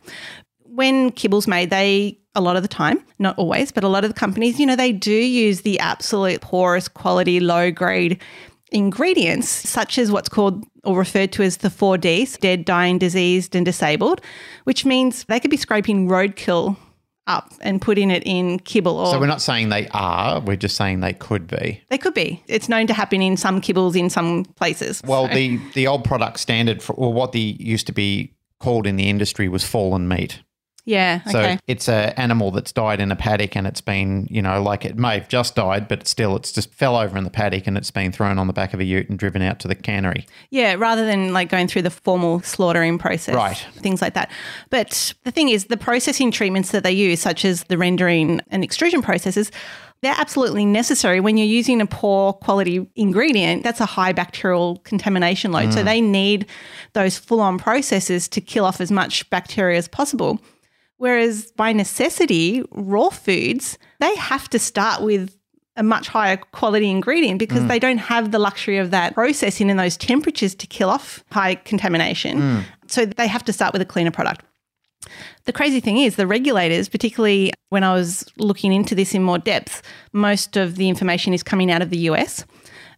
When 0.77 1.12
kibble's 1.12 1.48
made, 1.48 1.72
they 1.72 2.19
a 2.36 2.39
lot 2.39 2.55
of 2.55 2.62
the 2.62 2.67
time, 2.67 3.03
not 3.17 3.36
always, 3.39 3.72
but 3.72 3.84
a 3.84 3.88
lot 3.88 4.03
of 4.03 4.12
the 4.12 4.19
companies, 4.19 4.60
you 4.60 4.65
know, 4.67 4.75
they 4.75 4.91
do 4.91 5.12
use 5.12 5.62
the 5.62 5.79
absolute 5.79 6.39
poorest 6.41 6.93
quality, 6.93 7.39
low 7.39 7.72
grade 7.72 8.22
ingredients, 8.72 9.50
such 9.50 9.98
as 9.98 10.12
what's 10.12 10.29
called 10.29 10.63
or 10.84 10.96
referred 10.96 11.31
to 11.31 11.41
as 11.41 11.57
the 11.57 11.72
four 11.72 11.98
Ds 11.98 12.38
dead, 12.38 12.63
dying, 12.63 13.00
diseased, 13.00 13.55
and 13.55 13.65
disabled, 13.65 14.22
which 14.65 14.86
means 14.86 15.24
they 15.27 15.39
could 15.39 15.50
be 15.50 15.57
scraping 15.57 16.07
roadkill 16.07 16.77
up 17.25 17.51
and 17.62 17.81
putting 17.81 18.12
it 18.12 18.22
in 18.27 18.60
kibble 18.60 19.00
or 19.00 19.07
So 19.12 19.19
we're 19.19 19.25
not 19.25 19.41
saying 19.41 19.69
they 19.69 19.88
are, 19.96 20.39
we're 20.41 20.57
just 20.57 20.75
saying 20.77 21.00
they 21.00 21.13
could 21.13 21.48
be. 21.48 21.81
they 21.89 21.98
could 21.98 22.13
be. 22.13 22.43
It's 22.48 22.69
known 22.69 22.86
to 22.86 22.93
happen 22.93 23.24
in 23.24 23.36
some 23.36 23.62
kibbles 23.62 23.96
in 23.96 24.12
some 24.12 24.46
places. 24.55 25.01
Well, 25.03 25.27
So- 25.27 25.34
the 25.34 25.60
the 25.74 25.88
old 25.88 26.03
product 26.03 26.39
standard 26.39 26.84
for 26.84 26.93
or 26.93 27.12
what 27.12 27.31
the 27.31 27.57
used 27.60 27.88
to 27.88 27.93
be 27.93 28.36
called 28.60 28.86
in 28.86 28.96
the 28.96 29.10
industry 29.10 29.50
was 29.50 29.63
fallen 29.63 30.07
meat. 30.07 30.43
Yeah. 30.88 31.22
So 31.25 31.39
Okay. 31.39 31.60
it's 31.67 31.89
an 31.89 32.13
animal 32.15 32.50
that's 32.51 32.72
died 32.72 33.01
in 33.01 33.12
a 33.12 33.15
paddock 33.15 33.58
and 33.58 33.67
it's 33.67 33.82
been, 33.82 34.25
you 34.32 34.41
know, 34.41 34.63
like 34.63 34.86
it 34.86 34.98
may 34.98 35.15
have 35.15 35.27
just 35.27 35.53
died, 35.53 35.89
but 35.89 36.08
still 36.08 36.38
it's 36.38 36.53
just 36.53 36.74
fell 36.74 36.96
over 36.96 37.17
in 37.17 37.25
the 37.25 37.29
paddock 37.29 37.67
and 37.67 37.77
it's 37.77 37.91
been 37.91 38.13
thrown 38.13 38.39
on 38.39 38.48
the 38.48 38.53
back 38.53 38.74
of 38.74 38.79
a 38.79 38.86
ute 38.86 39.10
and 39.10 39.20
driven 39.20 39.41
out 39.41 39.60
to 39.60 39.67
the 39.67 39.75
cannery. 39.75 40.25
Yeah, 40.50 40.75
rather 40.75 41.06
than 41.06 41.34
like 41.34 41.50
going 41.50 41.67
through 41.67 41.82
the 41.82 41.89
formal 41.89 42.41
slaughtering 42.41 42.98
process. 42.98 43.36
Right. 43.36 43.58
Things 43.75 44.01
like 44.01 44.13
that. 44.13 44.32
But 44.70 45.13
the 45.25 45.32
thing 45.32 45.50
is, 45.50 45.65
the 45.65 45.75
processing 45.75 46.32
treatments 46.32 46.72
that 46.72 46.84
they 46.84 46.94
use, 46.94 47.20
such 47.20 47.44
as 47.44 47.65
the 47.65 47.77
rendering 47.77 48.39
and 48.50 48.63
extrusion 48.63 49.01
processes, 49.01 49.51
they're 50.01 50.15
absolutely 50.17 50.65
necessary 50.65 51.20
when 51.20 51.36
you're 51.36 51.48
using 51.48 51.82
a 51.82 51.86
poor 51.86 52.32
quality 52.32 52.88
ingredient. 52.96 53.63
That's 53.63 53.82
a 53.82 53.86
high 53.86 54.13
bacterial 54.13 54.77
contamination 54.86 55.51
load. 55.51 55.74
So 55.74 55.82
mm. 55.82 55.86
they 55.86 56.00
need 56.00 56.46
those 56.94 57.17
full 57.17 57.41
on 57.41 57.58
processes 57.58 58.29
to 58.29 58.39
kill 58.39 58.63
off 58.63 58.79
as 58.79 58.89
much 58.89 59.29
bacteria 59.29 59.77
as 59.77 59.89
possible. 59.89 60.39
Whereas 60.98 61.51
by 61.51 61.74
necessity, 61.74 62.63
raw 62.72 63.10
foods, 63.10 63.77
they 64.00 64.16
have 64.16 64.50
to 64.50 64.60
start 64.60 65.01
with 65.01 65.38
a 65.75 65.84
much 65.84 66.08
higher 66.08 66.38
quality 66.38 66.89
ingredient 66.89 67.38
because 67.38 67.62
mm. 67.62 67.68
they 67.68 67.77
don't 67.77 68.00
have 68.00 68.32
the 68.32 68.39
luxury 68.39 68.80
of 68.80 68.89
that 68.92 69.13
processing 69.13 69.70
and 69.70 69.80
those 69.80 69.96
temperatures 69.96 70.56
to 70.56 70.66
kill 70.66 70.89
off 70.89 71.24
high 71.32 71.56
contamination. 71.56 72.39
Mm. 72.39 72.63
So 72.88 73.06
they 73.06 73.27
have 73.27 73.46
to 73.46 73.54
start 73.54 73.74
with 73.74 73.82
a 73.82 73.86
cleaner 73.86 74.12
product. 74.12 74.44
The 75.46 75.54
crazy 75.54 75.80
thing 75.80 76.00
is, 76.00 76.16
the 76.16 76.27
regulators, 76.27 76.89
particularly 76.89 77.54
when 77.70 77.84
I 77.84 77.94
was 77.94 78.25
looking 78.38 78.74
into 78.74 78.96
this 78.96 79.13
in 79.13 79.22
more 79.22 79.38
depth, 79.38 79.82
most 80.13 80.58
of 80.58 80.75
the 80.75 80.89
information 80.89 81.34
is 81.34 81.44
coming 81.44 81.72
out 81.72 81.82
of 81.82 81.92
the 81.92 82.00
US. 82.10 82.44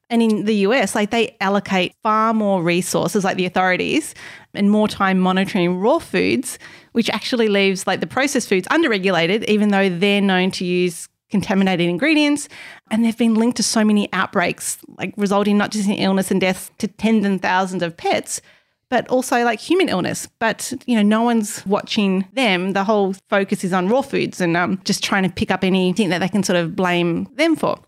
And 0.09 0.23
in 0.23 0.45
the 0.45 0.55
US, 0.67 0.95
like 0.95 1.11
they 1.11 1.35
allocate 1.39 1.93
far 2.01 2.33
more 2.33 2.63
resources, 2.63 3.23
like 3.23 3.37
the 3.37 3.45
authorities, 3.45 4.15
and 4.53 4.71
more 4.71 4.87
time 4.87 5.19
monitoring 5.19 5.77
raw 5.77 5.99
foods, 5.99 6.57
which 6.99 7.09
actually 7.11 7.47
leaves 7.47 7.87
like 7.87 8.01
the 8.01 8.05
processed 8.05 8.49
foods 8.49 8.67
underregulated, 8.67 9.45
even 9.45 9.69
though 9.69 9.87
they're 9.87 10.19
known 10.19 10.51
to 10.51 10.65
use 10.65 11.07
contaminated 11.29 11.87
ingredients. 11.87 12.49
And 12.91 13.05
they've 13.05 13.17
been 13.17 13.35
linked 13.35 13.55
to 13.55 13.63
so 13.63 13.85
many 13.85 14.11
outbreaks, 14.11 14.79
like 14.97 15.13
resulting 15.15 15.57
not 15.57 15.71
just 15.71 15.87
in 15.87 15.95
illness 15.95 16.29
and 16.29 16.41
death 16.41 16.71
to 16.79 16.89
tens 16.89 17.25
and 17.25 17.41
thousands 17.41 17.83
of 17.83 17.95
pets, 17.95 18.41
but 18.89 19.07
also 19.07 19.45
like 19.45 19.61
human 19.61 19.87
illness. 19.87 20.27
But 20.39 20.73
you 20.87 20.97
know, 20.97 21.01
no 21.01 21.21
one's 21.21 21.65
watching 21.65 22.27
them. 22.33 22.73
The 22.73 22.83
whole 22.83 23.13
focus 23.29 23.63
is 23.63 23.71
on 23.71 23.87
raw 23.87 24.01
foods 24.01 24.41
and 24.41 24.57
um, 24.57 24.81
just 24.83 25.01
trying 25.01 25.23
to 25.23 25.29
pick 25.29 25.51
up 25.51 25.63
anything 25.63 26.09
that 26.09 26.19
they 26.19 26.27
can 26.27 26.43
sort 26.43 26.57
of 26.57 26.75
blame 26.75 27.29
them 27.35 27.55
for. 27.55 27.79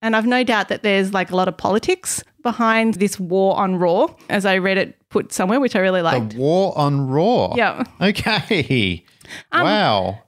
And 0.00 0.16
I've 0.16 0.26
no 0.26 0.44
doubt 0.44 0.68
that 0.68 0.82
there's 0.82 1.12
like 1.12 1.30
a 1.30 1.36
lot 1.36 1.46
of 1.46 1.58
politics 1.58 2.24
behind 2.42 2.94
this 2.94 3.20
war 3.20 3.54
on 3.58 3.76
raw, 3.76 4.06
as 4.30 4.46
I 4.46 4.56
read 4.56 4.78
it 4.78 4.96
put 5.12 5.32
somewhere, 5.32 5.60
which 5.60 5.76
I 5.76 5.80
really 5.80 6.02
liked. 6.02 6.30
The 6.30 6.38
war 6.38 6.76
on 6.76 7.06
raw. 7.08 7.54
Yeah. 7.54 7.84
Okay. 8.00 9.04
Um, 9.50 9.62
wow. 9.62 10.18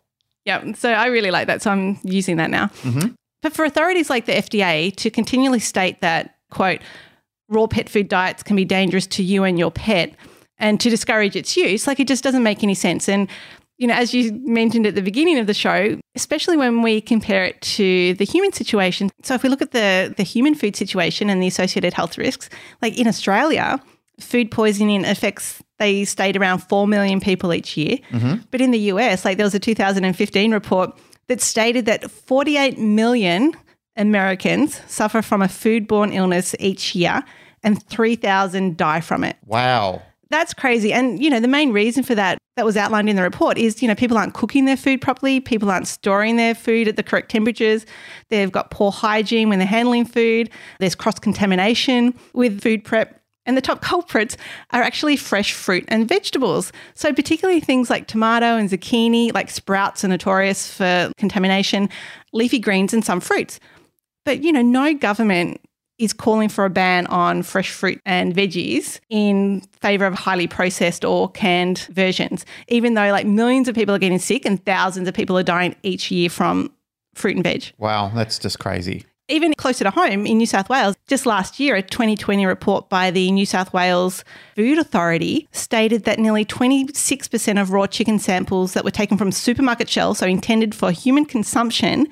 Yeah. 0.46 0.72
So 0.72 0.90
I 0.90 1.06
really 1.06 1.30
like 1.30 1.46
that. 1.48 1.60
So 1.60 1.70
I'm 1.70 1.98
using 2.04 2.38
that 2.38 2.48
now. 2.48 2.70
But 3.42 3.52
for 3.52 3.66
authorities 3.66 4.08
like 4.08 4.24
the 4.24 4.32
FDA 4.32 4.94
to 4.96 5.10
continually 5.10 5.58
state 5.58 6.00
that, 6.00 6.36
quote, 6.50 6.80
raw 7.50 7.66
pet 7.66 7.90
food 7.90 8.08
diets 8.08 8.42
can 8.42 8.56
be 8.56 8.64
dangerous 8.64 9.06
to 9.08 9.22
you 9.22 9.44
and 9.44 9.58
your 9.58 9.70
pet 9.70 10.14
and 10.58 10.80
to 10.80 10.88
discourage 10.88 11.36
its 11.36 11.54
use, 11.54 11.86
like 11.86 12.00
it 12.00 12.08
just 12.08 12.24
doesn't 12.24 12.42
make 12.42 12.62
any 12.62 12.74
sense. 12.74 13.08
And, 13.10 13.28
you 13.76 13.86
know, 13.86 13.94
as 13.94 14.14
you 14.14 14.32
mentioned 14.44 14.86
at 14.86 14.94
the 14.94 15.02
beginning 15.02 15.38
of 15.38 15.46
the 15.46 15.52
show, 15.54 15.98
especially 16.14 16.56
when 16.56 16.80
we 16.80 17.02
compare 17.02 17.44
it 17.44 17.60
to 17.76 18.14
the 18.14 18.24
human 18.24 18.52
situation. 18.52 19.10
So 19.22 19.34
if 19.34 19.42
we 19.42 19.50
look 19.50 19.60
at 19.60 19.72
the, 19.72 20.14
the 20.16 20.22
human 20.22 20.54
food 20.54 20.76
situation 20.76 21.28
and 21.28 21.42
the 21.42 21.46
associated 21.48 21.92
health 21.92 22.16
risks, 22.16 22.48
like 22.80 22.98
in 22.98 23.06
Australia, 23.06 23.82
food 24.20 24.50
poisoning 24.50 25.04
affects 25.04 25.62
they 25.78 26.04
stayed 26.04 26.36
around 26.36 26.60
4 26.60 26.86
million 26.86 27.20
people 27.20 27.52
each 27.52 27.76
year. 27.76 27.98
Mm-hmm. 28.10 28.42
But 28.50 28.60
in 28.60 28.70
the 28.70 28.78
US, 28.78 29.24
like 29.24 29.36
there 29.36 29.46
was 29.46 29.54
a 29.54 29.60
2015 29.60 30.52
report 30.52 30.96
that 31.26 31.40
stated 31.40 31.86
that 31.86 32.10
48 32.10 32.78
million 32.78 33.54
Americans 33.96 34.80
suffer 34.86 35.22
from 35.22 35.42
a 35.42 35.46
foodborne 35.46 36.14
illness 36.14 36.54
each 36.58 36.94
year 36.94 37.24
and 37.62 37.82
3,000 37.88 38.76
die 38.76 39.00
from 39.00 39.24
it. 39.24 39.36
Wow. 39.46 40.02
That's 40.30 40.54
crazy. 40.54 40.92
And, 40.92 41.22
you 41.22 41.30
know, 41.30 41.40
the 41.40 41.48
main 41.48 41.72
reason 41.72 42.02
for 42.02 42.14
that 42.14 42.38
that 42.56 42.64
was 42.64 42.76
outlined 42.76 43.08
in 43.08 43.16
the 43.16 43.22
report 43.22 43.58
is, 43.58 43.82
you 43.82 43.88
know, 43.88 43.94
people 43.94 44.16
aren't 44.16 44.34
cooking 44.34 44.64
their 44.64 44.76
food 44.76 45.00
properly, 45.00 45.40
people 45.40 45.70
aren't 45.70 45.88
storing 45.88 46.36
their 46.36 46.54
food 46.54 46.88
at 46.88 46.96
the 46.96 47.02
correct 47.02 47.30
temperatures, 47.30 47.84
they've 48.28 48.52
got 48.52 48.70
poor 48.70 48.92
hygiene 48.92 49.48
when 49.48 49.58
they're 49.58 49.66
handling 49.66 50.04
food, 50.04 50.50
there's 50.78 50.94
cross 50.94 51.18
contamination 51.18 52.14
with 52.32 52.60
food 52.60 52.84
prep. 52.84 53.20
And 53.46 53.56
the 53.56 53.62
top 53.62 53.82
culprits 53.82 54.36
are 54.70 54.82
actually 54.82 55.16
fresh 55.16 55.52
fruit 55.52 55.84
and 55.88 56.08
vegetables. 56.08 56.72
So, 56.94 57.12
particularly 57.12 57.60
things 57.60 57.90
like 57.90 58.06
tomato 58.06 58.56
and 58.56 58.70
zucchini, 58.70 59.34
like 59.34 59.50
sprouts 59.50 60.04
are 60.04 60.08
notorious 60.08 60.72
for 60.72 61.12
contamination, 61.18 61.88
leafy 62.32 62.58
greens, 62.58 62.94
and 62.94 63.04
some 63.04 63.20
fruits. 63.20 63.60
But, 64.24 64.42
you 64.42 64.52
know, 64.52 64.62
no 64.62 64.94
government 64.94 65.60
is 65.98 66.12
calling 66.12 66.48
for 66.48 66.64
a 66.64 66.70
ban 66.70 67.06
on 67.06 67.42
fresh 67.42 67.70
fruit 67.70 68.00
and 68.04 68.34
veggies 68.34 68.98
in 69.10 69.60
favor 69.80 70.06
of 70.06 70.14
highly 70.14 70.46
processed 70.46 71.04
or 71.04 71.30
canned 71.30 71.80
versions, 71.90 72.44
even 72.68 72.94
though 72.94 73.10
like 73.10 73.26
millions 73.26 73.68
of 73.68 73.74
people 73.74 73.94
are 73.94 73.98
getting 73.98 74.18
sick 74.18 74.44
and 74.44 74.64
thousands 74.64 75.06
of 75.06 75.14
people 75.14 75.38
are 75.38 75.42
dying 75.42 75.76
each 75.82 76.10
year 76.10 76.28
from 76.28 76.72
fruit 77.14 77.36
and 77.36 77.44
veg. 77.44 77.72
Wow. 77.78 78.10
That's 78.14 78.38
just 78.38 78.58
crazy. 78.58 79.04
Even 79.26 79.54
closer 79.54 79.84
to 79.84 79.90
home 79.90 80.26
in 80.26 80.36
New 80.36 80.46
South 80.46 80.68
Wales, 80.68 80.96
just 81.06 81.24
last 81.24 81.58
year, 81.58 81.76
a 81.76 81.82
2020 81.82 82.44
report 82.44 82.90
by 82.90 83.10
the 83.10 83.32
New 83.32 83.46
South 83.46 83.72
Wales 83.72 84.22
Food 84.54 84.76
Authority 84.76 85.48
stated 85.50 86.04
that 86.04 86.18
nearly 86.18 86.44
26% 86.44 87.60
of 87.60 87.70
raw 87.70 87.86
chicken 87.86 88.18
samples 88.18 88.74
that 88.74 88.84
were 88.84 88.90
taken 88.90 89.16
from 89.16 89.32
supermarket 89.32 89.88
shelves, 89.88 90.18
so 90.18 90.26
intended 90.26 90.74
for 90.74 90.90
human 90.90 91.24
consumption, 91.24 92.06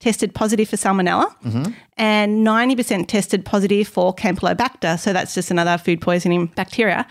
tested 0.00 0.34
positive 0.34 0.68
for 0.68 0.74
salmonella, 0.74 1.32
mm-hmm. 1.44 1.72
and 1.96 2.44
90% 2.44 3.06
tested 3.06 3.44
positive 3.44 3.86
for 3.86 4.12
Campylobacter. 4.12 4.98
So 4.98 5.12
that's 5.12 5.34
just 5.34 5.52
another 5.52 5.78
food 5.78 6.00
poisoning 6.00 6.46
bacteria. 6.46 7.06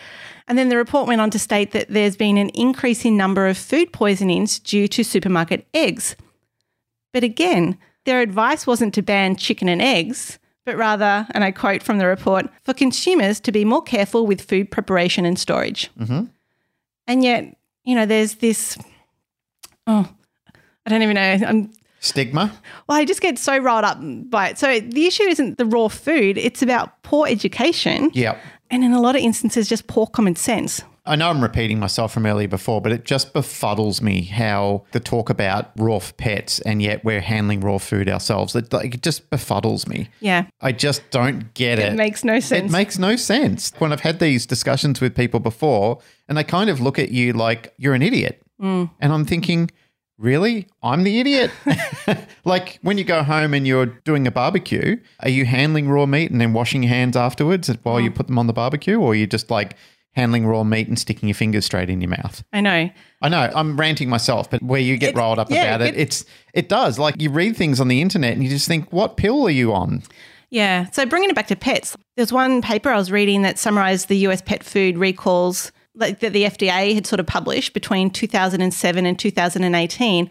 And 0.50 0.58
then 0.58 0.68
the 0.68 0.76
report 0.76 1.08
went 1.08 1.22
on 1.22 1.30
to 1.30 1.40
state 1.40 1.72
that 1.72 1.88
there's 1.88 2.18
been 2.18 2.38
an 2.38 2.50
increase 2.50 3.06
in 3.06 3.16
number 3.16 3.48
of 3.48 3.58
food 3.58 3.94
poisonings 3.94 4.60
due 4.60 4.90
to 4.90 5.06
supermarket 5.06 5.66
eggs. 5.74 6.18
But 7.14 7.24
again, 7.24 7.78
their 8.08 8.22
advice 8.22 8.66
wasn't 8.66 8.94
to 8.96 9.02
ban 9.04 9.36
chicken 9.36 9.68
and 9.70 9.82
eggs, 9.82 10.40
but 10.66 10.76
rather, 10.78 11.28
and 11.32 11.44
I 11.44 11.52
quote 11.52 11.84
from 11.84 11.98
the 12.00 12.08
report, 12.08 12.48
for 12.64 12.74
consumers 12.74 13.40
to 13.42 13.52
be 13.52 13.64
more 13.66 13.82
careful 13.84 14.26
with 14.26 14.42
food 14.42 14.72
preparation 14.72 15.26
and 15.26 15.38
storage. 15.38 15.90
Mm-hmm. 16.00 16.24
And 17.06 17.24
yet, 17.24 17.56
you 17.84 17.96
know, 17.96 18.06
there's 18.06 18.36
this, 18.36 18.78
oh, 19.86 20.10
I 20.86 20.90
don't 20.90 21.04
even 21.04 21.16
know. 21.16 21.46
I'm 21.48 21.74
Stigma. 22.00 22.52
well, 22.88 22.98
I 22.98 23.04
just 23.06 23.22
get 23.22 23.38
so 23.38 23.58
riled 23.58 23.84
up 23.84 23.98
by 24.30 24.50
it. 24.50 24.58
So 24.58 24.80
the 24.80 25.06
issue 25.06 25.24
isn't 25.24 25.58
the 25.58 25.66
raw 25.66 25.90
food, 25.90 26.38
it's 26.38 26.62
about 26.62 27.02
poor 27.04 27.28
education 27.28 28.10
Yep. 28.14 28.40
and 28.70 28.84
in 28.84 28.94
a 28.94 29.02
lot 29.02 29.16
of 29.16 29.22
instances, 29.22 29.68
just 29.68 29.88
poor 29.88 30.08
common 30.08 30.36
sense. 30.36 30.82
I 31.08 31.16
know 31.16 31.30
I'm 31.30 31.42
repeating 31.42 31.80
myself 31.80 32.14
from 32.14 32.26
earlier 32.26 32.48
before, 32.48 32.82
but 32.82 32.92
it 32.92 33.06
just 33.06 33.34
befuddles 33.34 34.02
me 34.02 34.24
how 34.24 34.84
the 34.92 35.00
talk 35.00 35.30
about 35.30 35.72
raw 35.78 36.00
pets 36.18 36.60
and 36.62 36.82
yet 36.82 37.04
we're 37.06 37.22
handling 37.22 37.62
raw 37.62 37.78
food 37.78 38.10
ourselves. 38.10 38.56
It, 38.56 38.72
like, 38.74 38.94
it 38.96 39.02
just 39.02 39.30
befuddles 39.30 39.88
me. 39.88 40.10
Yeah. 40.20 40.48
I 40.62 40.72
just 40.74 41.10
don't 41.12 41.54
get 41.54 41.80
it. 41.80 41.94
It 41.94 41.96
makes 41.96 42.24
no 42.24 42.40
sense. 42.40 42.70
It 42.70 42.72
makes 42.72 43.00
no 43.00 43.16
sense. 43.16 43.72
When 43.78 43.94
I've 43.94 44.02
had 44.02 44.20
these 44.20 44.46
discussions 44.46 45.00
with 45.02 45.16
people 45.16 45.40
before, 45.40 46.00
and 46.28 46.38
they 46.38 46.44
kind 46.44 46.70
of 46.70 46.82
look 46.82 47.00
at 47.00 47.10
you 47.10 47.34
like 47.34 47.74
you're 47.78 47.94
an 47.94 48.02
idiot. 48.02 48.42
Mm. 48.62 48.90
And 49.00 49.14
I'm 49.14 49.24
thinking, 49.24 49.72
really? 50.18 50.68
I'm 50.84 51.04
the 51.04 51.20
idiot? 51.20 51.52
like 52.46 52.80
when 52.82 52.98
you 52.98 53.04
go 53.04 53.24
home 53.24 53.54
and 53.54 53.66
you're 53.68 53.86
doing 53.86 54.28
a 54.28 54.32
barbecue, 54.32 54.98
are 55.22 55.30
you 55.30 55.46
handling 55.46 55.90
raw 55.90 56.06
meat 56.06 56.32
and 56.32 56.42
then 56.42 56.54
washing 56.54 56.84
your 56.84 56.90
hands 56.90 57.16
afterwards 57.16 57.70
while 57.84 57.98
Mm. 58.00 58.04
you 58.06 58.12
put 58.12 58.28
them 58.28 58.38
on 58.40 58.48
the 58.48 58.54
barbecue? 58.54 59.00
Or 59.00 59.12
are 59.12 59.16
you 59.16 59.28
just 59.28 59.50
like 59.52 59.76
handling 60.18 60.46
raw 60.46 60.64
meat 60.66 60.90
and 60.90 61.00
sticking 61.00 61.30
your 61.30 61.36
fingers 61.36 61.64
straight 61.66 61.90
in 61.90 62.02
your 62.02 62.10
mouth? 62.10 62.44
I 62.52 62.60
know. 62.60 62.90
I 63.22 63.30
know 63.30 63.50
I'm 63.56 63.78
ranting 63.80 64.10
myself, 64.10 64.50
but 64.50 64.62
where 64.62 64.82
you 64.82 64.98
get 64.98 65.10
It's- 65.12 65.18
riled 65.18 65.40
up 65.40 65.50
yeah, 65.50 65.76
about 65.76 65.88
it, 65.88 65.96
it- 65.96 66.00
it's 66.02 66.26
it 66.54 66.68
does. 66.68 67.00
Like 67.00 67.22
you 67.22 67.30
read 67.30 67.56
things 67.56 67.80
on 67.80 67.88
the 67.88 68.02
internet 68.02 68.34
and 68.34 68.44
you 68.44 68.50
just 68.50 68.68
think, 68.68 68.92
what 68.92 69.16
pill 69.16 69.46
are 69.48 69.50
you 69.52 69.74
on? 69.74 70.04
Yeah. 70.50 70.90
So 70.92 71.06
bringing 71.06 71.30
it 71.30 71.36
back 71.36 71.48
to 71.48 71.56
pets, 71.56 71.96
there's 72.18 72.34
one 72.34 72.62
paper 72.62 72.90
I 72.90 72.98
was 72.98 73.12
reading 73.12 73.42
that 73.44 73.58
summarized 73.58 74.08
the 74.10 74.18
US 74.28 74.42
pet 74.42 74.64
food 74.64 74.98
recalls 74.98 75.72
like 75.96 76.20
that 76.20 76.32
the 76.34 76.44
FDA 76.44 76.94
had 76.94 77.08
sort 77.08 77.20
of 77.20 77.26
published 77.26 77.74
between 77.74 78.10
2007 78.12 79.06
and 79.06 79.18
2018. 79.20 80.30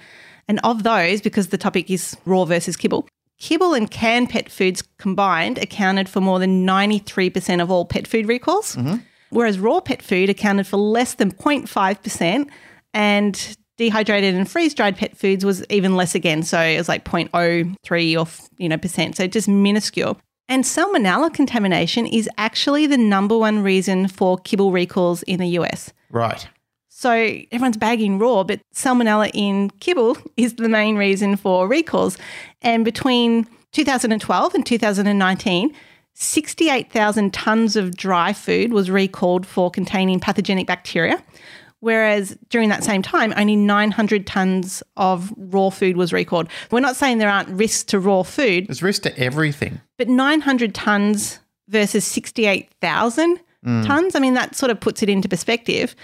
And 0.48 0.60
of 0.62 0.84
those, 0.84 1.20
because 1.20 1.48
the 1.48 1.58
topic 1.58 1.90
is 1.90 2.16
raw 2.24 2.44
versus 2.44 2.76
kibble, 2.76 3.08
kibble 3.38 3.74
and 3.74 3.90
canned 3.90 4.30
pet 4.30 4.48
foods 4.48 4.82
combined 4.98 5.58
accounted 5.58 6.08
for 6.08 6.20
more 6.20 6.38
than 6.38 6.64
93% 6.64 7.60
of 7.60 7.70
all 7.70 7.84
pet 7.84 8.06
food 8.06 8.28
recalls, 8.28 8.76
mm-hmm. 8.76 8.96
Whereas 9.30 9.58
raw 9.58 9.80
pet 9.80 10.02
food 10.02 10.30
accounted 10.30 10.66
for 10.66 10.76
less 10.76 11.14
than 11.14 11.32
0.5%. 11.32 12.48
And 12.94 13.56
dehydrated 13.76 14.34
and 14.34 14.50
freeze 14.50 14.74
dried 14.74 14.96
pet 14.96 15.16
foods 15.16 15.44
was 15.44 15.64
even 15.70 15.96
less 15.96 16.14
again. 16.14 16.42
So 16.42 16.60
it 16.60 16.78
was 16.78 16.88
like 16.88 17.04
0.03 17.04 18.18
or 18.18 18.26
you 18.58 18.68
know 18.68 18.78
percent. 18.78 19.16
So 19.16 19.26
just 19.26 19.48
minuscule. 19.48 20.18
And 20.48 20.64
salmonella 20.64 21.32
contamination 21.34 22.06
is 22.06 22.28
actually 22.38 22.86
the 22.86 22.96
number 22.96 23.36
one 23.36 23.62
reason 23.62 24.08
for 24.08 24.38
kibble 24.38 24.70
recalls 24.70 25.22
in 25.24 25.40
the 25.40 25.48
US. 25.58 25.92
Right. 26.10 26.46
So 26.88 27.10
everyone's 27.10 27.76
bagging 27.76 28.18
raw, 28.18 28.44
but 28.44 28.60
salmonella 28.74 29.30
in 29.34 29.70
kibble 29.80 30.16
is 30.36 30.54
the 30.54 30.68
main 30.68 30.96
reason 30.96 31.36
for 31.36 31.68
recalls. 31.68 32.16
And 32.62 32.84
between 32.84 33.46
2012 33.72 34.54
and 34.54 34.64
2019, 34.64 35.74
68,000 36.18 37.32
tonnes 37.32 37.76
of 37.76 37.96
dry 37.96 38.32
food 38.32 38.72
was 38.72 38.90
recalled 38.90 39.46
for 39.46 39.70
containing 39.70 40.18
pathogenic 40.18 40.66
bacteria, 40.66 41.22
whereas 41.80 42.36
during 42.48 42.70
that 42.70 42.82
same 42.82 43.02
time, 43.02 43.34
only 43.36 43.54
900 43.54 44.26
tonnes 44.26 44.82
of 44.96 45.32
raw 45.36 45.68
food 45.68 45.96
was 45.98 46.12
recalled. 46.14 46.48
We're 46.70 46.80
not 46.80 46.96
saying 46.96 47.18
there 47.18 47.28
aren't 47.28 47.50
risks 47.50 47.84
to 47.84 48.00
raw 48.00 48.22
food, 48.22 48.66
There's 48.66 48.82
risk 48.82 49.02
to 49.02 49.18
everything. 49.18 49.80
but 49.98 50.08
900 50.08 50.72
tonnes 50.74 51.38
versus 51.68 52.04
68,000 52.04 53.38
mm. 53.66 53.84
tonnes, 53.84 54.16
I 54.16 54.18
mean, 54.18 54.34
that 54.34 54.56
sort 54.56 54.70
of 54.70 54.80
puts 54.80 55.02
it 55.02 55.10
into 55.10 55.28
perspective. 55.28 55.94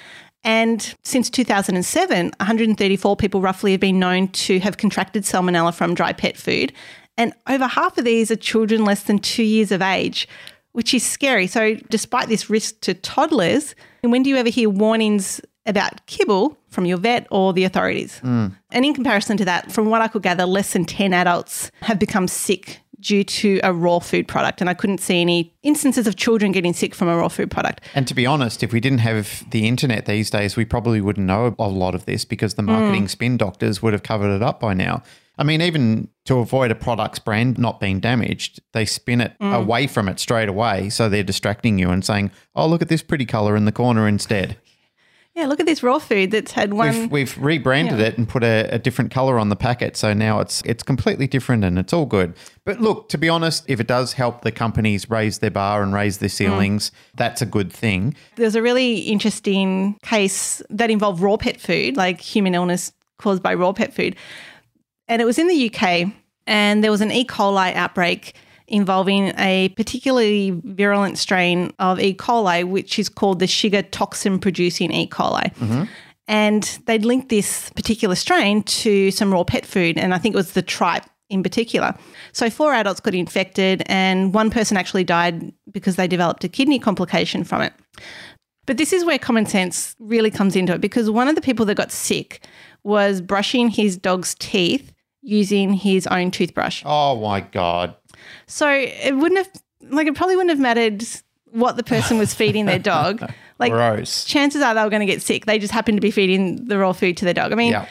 And 0.44 0.94
since 1.04 1.30
2007, 1.30 2.32
134 2.38 3.16
people 3.16 3.40
roughly 3.40 3.70
have 3.70 3.80
been 3.80 3.98
known 3.98 4.28
to 4.28 4.58
have 4.58 4.76
contracted 4.76 5.22
salmonella 5.22 5.72
from 5.72 5.94
dry 5.94 6.12
pet 6.12 6.36
food. 6.36 6.72
And 7.16 7.32
over 7.48 7.66
half 7.66 7.98
of 7.98 8.04
these 8.04 8.30
are 8.30 8.36
children 8.36 8.84
less 8.84 9.04
than 9.04 9.18
two 9.18 9.42
years 9.42 9.70
of 9.72 9.82
age, 9.82 10.28
which 10.72 10.94
is 10.94 11.04
scary. 11.04 11.46
So, 11.46 11.74
despite 11.90 12.28
this 12.28 12.48
risk 12.48 12.80
to 12.80 12.94
toddlers, 12.94 13.74
when 14.02 14.22
do 14.22 14.30
you 14.30 14.36
ever 14.36 14.48
hear 14.48 14.70
warnings 14.70 15.40
about 15.66 16.04
kibble 16.06 16.58
from 16.68 16.86
your 16.86 16.98
vet 16.98 17.26
or 17.30 17.52
the 17.52 17.64
authorities? 17.64 18.18
Hmm. 18.18 18.48
And 18.70 18.84
in 18.84 18.94
comparison 18.94 19.36
to 19.36 19.44
that, 19.44 19.70
from 19.70 19.90
what 19.90 20.00
I 20.00 20.08
could 20.08 20.22
gather, 20.22 20.46
less 20.46 20.72
than 20.72 20.84
10 20.84 21.12
adults 21.12 21.70
have 21.82 21.98
become 21.98 22.26
sick 22.26 22.80
due 23.02 23.24
to 23.24 23.60
a 23.62 23.72
raw 23.72 23.98
food 23.98 24.26
product. 24.28 24.60
And 24.60 24.70
I 24.70 24.74
couldn't 24.74 24.98
see 24.98 25.20
any 25.20 25.52
instances 25.62 26.06
of 26.06 26.16
children 26.16 26.52
getting 26.52 26.72
sick 26.72 26.94
from 26.94 27.08
a 27.08 27.16
raw 27.16 27.28
food 27.28 27.50
product. 27.50 27.80
And 27.94 28.06
to 28.06 28.14
be 28.14 28.24
honest, 28.24 28.62
if 28.62 28.72
we 28.72 28.80
didn't 28.80 29.00
have 29.00 29.44
the 29.50 29.66
internet 29.66 30.06
these 30.06 30.30
days, 30.30 30.56
we 30.56 30.64
probably 30.64 31.00
wouldn't 31.00 31.26
know 31.26 31.54
a 31.58 31.68
lot 31.68 31.94
of 31.94 32.06
this 32.06 32.24
because 32.24 32.54
the 32.54 32.62
marketing 32.62 33.02
hmm. 33.02 33.08
spin 33.08 33.36
doctors 33.36 33.82
would 33.82 33.92
have 33.92 34.02
covered 34.02 34.34
it 34.34 34.42
up 34.42 34.60
by 34.60 34.72
now. 34.72 35.02
I 35.42 35.44
mean, 35.44 35.60
even 35.60 36.06
to 36.26 36.38
avoid 36.38 36.70
a 36.70 36.76
product's 36.76 37.18
brand 37.18 37.58
not 37.58 37.80
being 37.80 37.98
damaged, 37.98 38.60
they 38.74 38.84
spin 38.84 39.20
it 39.20 39.36
mm. 39.40 39.52
away 39.52 39.88
from 39.88 40.08
it 40.08 40.20
straight 40.20 40.48
away. 40.48 40.88
So 40.88 41.08
they're 41.08 41.24
distracting 41.24 41.80
you 41.80 41.90
and 41.90 42.04
saying, 42.04 42.30
oh, 42.54 42.68
look 42.68 42.80
at 42.80 42.88
this 42.88 43.02
pretty 43.02 43.26
color 43.26 43.56
in 43.56 43.64
the 43.64 43.72
corner 43.72 44.06
instead. 44.06 44.56
Yeah, 45.34 45.46
look 45.46 45.58
at 45.58 45.66
this 45.66 45.82
raw 45.82 45.98
food 45.98 46.30
that's 46.30 46.52
had 46.52 46.74
one. 46.74 46.92
We've, 46.92 47.10
we've 47.10 47.38
rebranded 47.38 47.98
it 47.98 48.16
and 48.16 48.28
put 48.28 48.44
a, 48.44 48.68
a 48.70 48.78
different 48.78 49.10
color 49.10 49.36
on 49.36 49.48
the 49.48 49.56
packet. 49.56 49.96
So 49.96 50.12
now 50.12 50.38
it's 50.38 50.62
it's 50.64 50.84
completely 50.84 51.26
different 51.26 51.64
and 51.64 51.76
it's 51.76 51.92
all 51.92 52.06
good. 52.06 52.34
But 52.64 52.80
look, 52.80 53.08
to 53.08 53.18
be 53.18 53.28
honest, 53.28 53.64
if 53.66 53.80
it 53.80 53.88
does 53.88 54.12
help 54.12 54.42
the 54.42 54.52
companies 54.52 55.10
raise 55.10 55.40
their 55.40 55.50
bar 55.50 55.82
and 55.82 55.92
raise 55.92 56.18
their 56.18 56.28
mm. 56.28 56.34
ceilings, 56.34 56.92
that's 57.16 57.42
a 57.42 57.46
good 57.46 57.72
thing. 57.72 58.14
There's 58.36 58.54
a 58.54 58.62
really 58.62 58.98
interesting 58.98 59.96
case 60.02 60.62
that 60.70 60.88
involved 60.88 61.20
raw 61.20 61.36
pet 61.36 61.60
food, 61.60 61.96
like 61.96 62.20
human 62.20 62.54
illness 62.54 62.92
caused 63.18 63.42
by 63.42 63.54
raw 63.54 63.72
pet 63.72 63.92
food. 63.92 64.14
And 65.12 65.20
it 65.20 65.26
was 65.26 65.38
in 65.38 65.46
the 65.46 65.70
UK, 65.70 66.10
and 66.46 66.82
there 66.82 66.90
was 66.90 67.02
an 67.02 67.12
E. 67.12 67.26
coli 67.26 67.74
outbreak 67.74 68.34
involving 68.66 69.34
a 69.36 69.68
particularly 69.76 70.58
virulent 70.64 71.18
strain 71.18 71.70
of 71.78 72.00
E. 72.00 72.14
coli, 72.14 72.66
which 72.66 72.98
is 72.98 73.10
called 73.10 73.38
the 73.38 73.44
Shiga 73.44 73.86
toxin 73.90 74.38
producing 74.38 74.90
E. 74.90 75.06
coli. 75.06 75.54
Mm-hmm. 75.56 75.84
And 76.28 76.62
they'd 76.86 77.04
linked 77.04 77.28
this 77.28 77.68
particular 77.76 78.14
strain 78.14 78.62
to 78.62 79.10
some 79.10 79.30
raw 79.34 79.44
pet 79.44 79.66
food, 79.66 79.98
and 79.98 80.14
I 80.14 80.18
think 80.18 80.34
it 80.34 80.38
was 80.38 80.52
the 80.52 80.62
tripe 80.62 81.04
in 81.28 81.42
particular. 81.42 81.94
So, 82.32 82.48
four 82.48 82.72
adults 82.72 83.00
got 83.00 83.14
infected, 83.14 83.82
and 83.84 84.32
one 84.32 84.48
person 84.48 84.78
actually 84.78 85.04
died 85.04 85.52
because 85.70 85.96
they 85.96 86.08
developed 86.08 86.42
a 86.44 86.48
kidney 86.48 86.78
complication 86.78 87.44
from 87.44 87.60
it. 87.60 87.74
But 88.64 88.78
this 88.78 88.94
is 88.94 89.04
where 89.04 89.18
common 89.18 89.44
sense 89.44 89.94
really 89.98 90.30
comes 90.30 90.56
into 90.56 90.72
it 90.72 90.80
because 90.80 91.10
one 91.10 91.28
of 91.28 91.34
the 91.34 91.42
people 91.42 91.66
that 91.66 91.74
got 91.74 91.92
sick 91.92 92.46
was 92.82 93.20
brushing 93.20 93.68
his 93.68 93.98
dog's 93.98 94.34
teeth 94.36 94.91
using 95.22 95.72
his 95.72 96.06
own 96.06 96.30
toothbrush. 96.30 96.82
Oh 96.84 97.20
my 97.20 97.40
God. 97.40 97.94
So 98.46 98.68
it 98.70 99.16
wouldn't 99.16 99.38
have, 99.38 99.62
like, 99.92 100.06
it 100.06 100.14
probably 100.14 100.36
wouldn't 100.36 100.50
have 100.50 100.60
mattered 100.60 101.04
what 101.50 101.76
the 101.76 101.82
person 101.82 102.18
was 102.18 102.34
feeding 102.34 102.66
their 102.66 102.78
dog. 102.78 103.22
Like, 103.58 103.70
Gross. 103.70 104.24
chances 104.24 104.60
are 104.60 104.74
they 104.74 104.82
were 104.82 104.90
going 104.90 105.06
to 105.06 105.06
get 105.06 105.22
sick. 105.22 105.46
They 105.46 105.60
just 105.60 105.72
happened 105.72 105.96
to 105.96 106.00
be 106.00 106.10
feeding 106.10 106.64
the 106.64 106.78
raw 106.78 106.92
food 106.92 107.16
to 107.18 107.24
their 107.24 107.34
dog. 107.34 107.52
I 107.52 107.54
mean, 107.54 107.70
Yeah. 107.70 107.86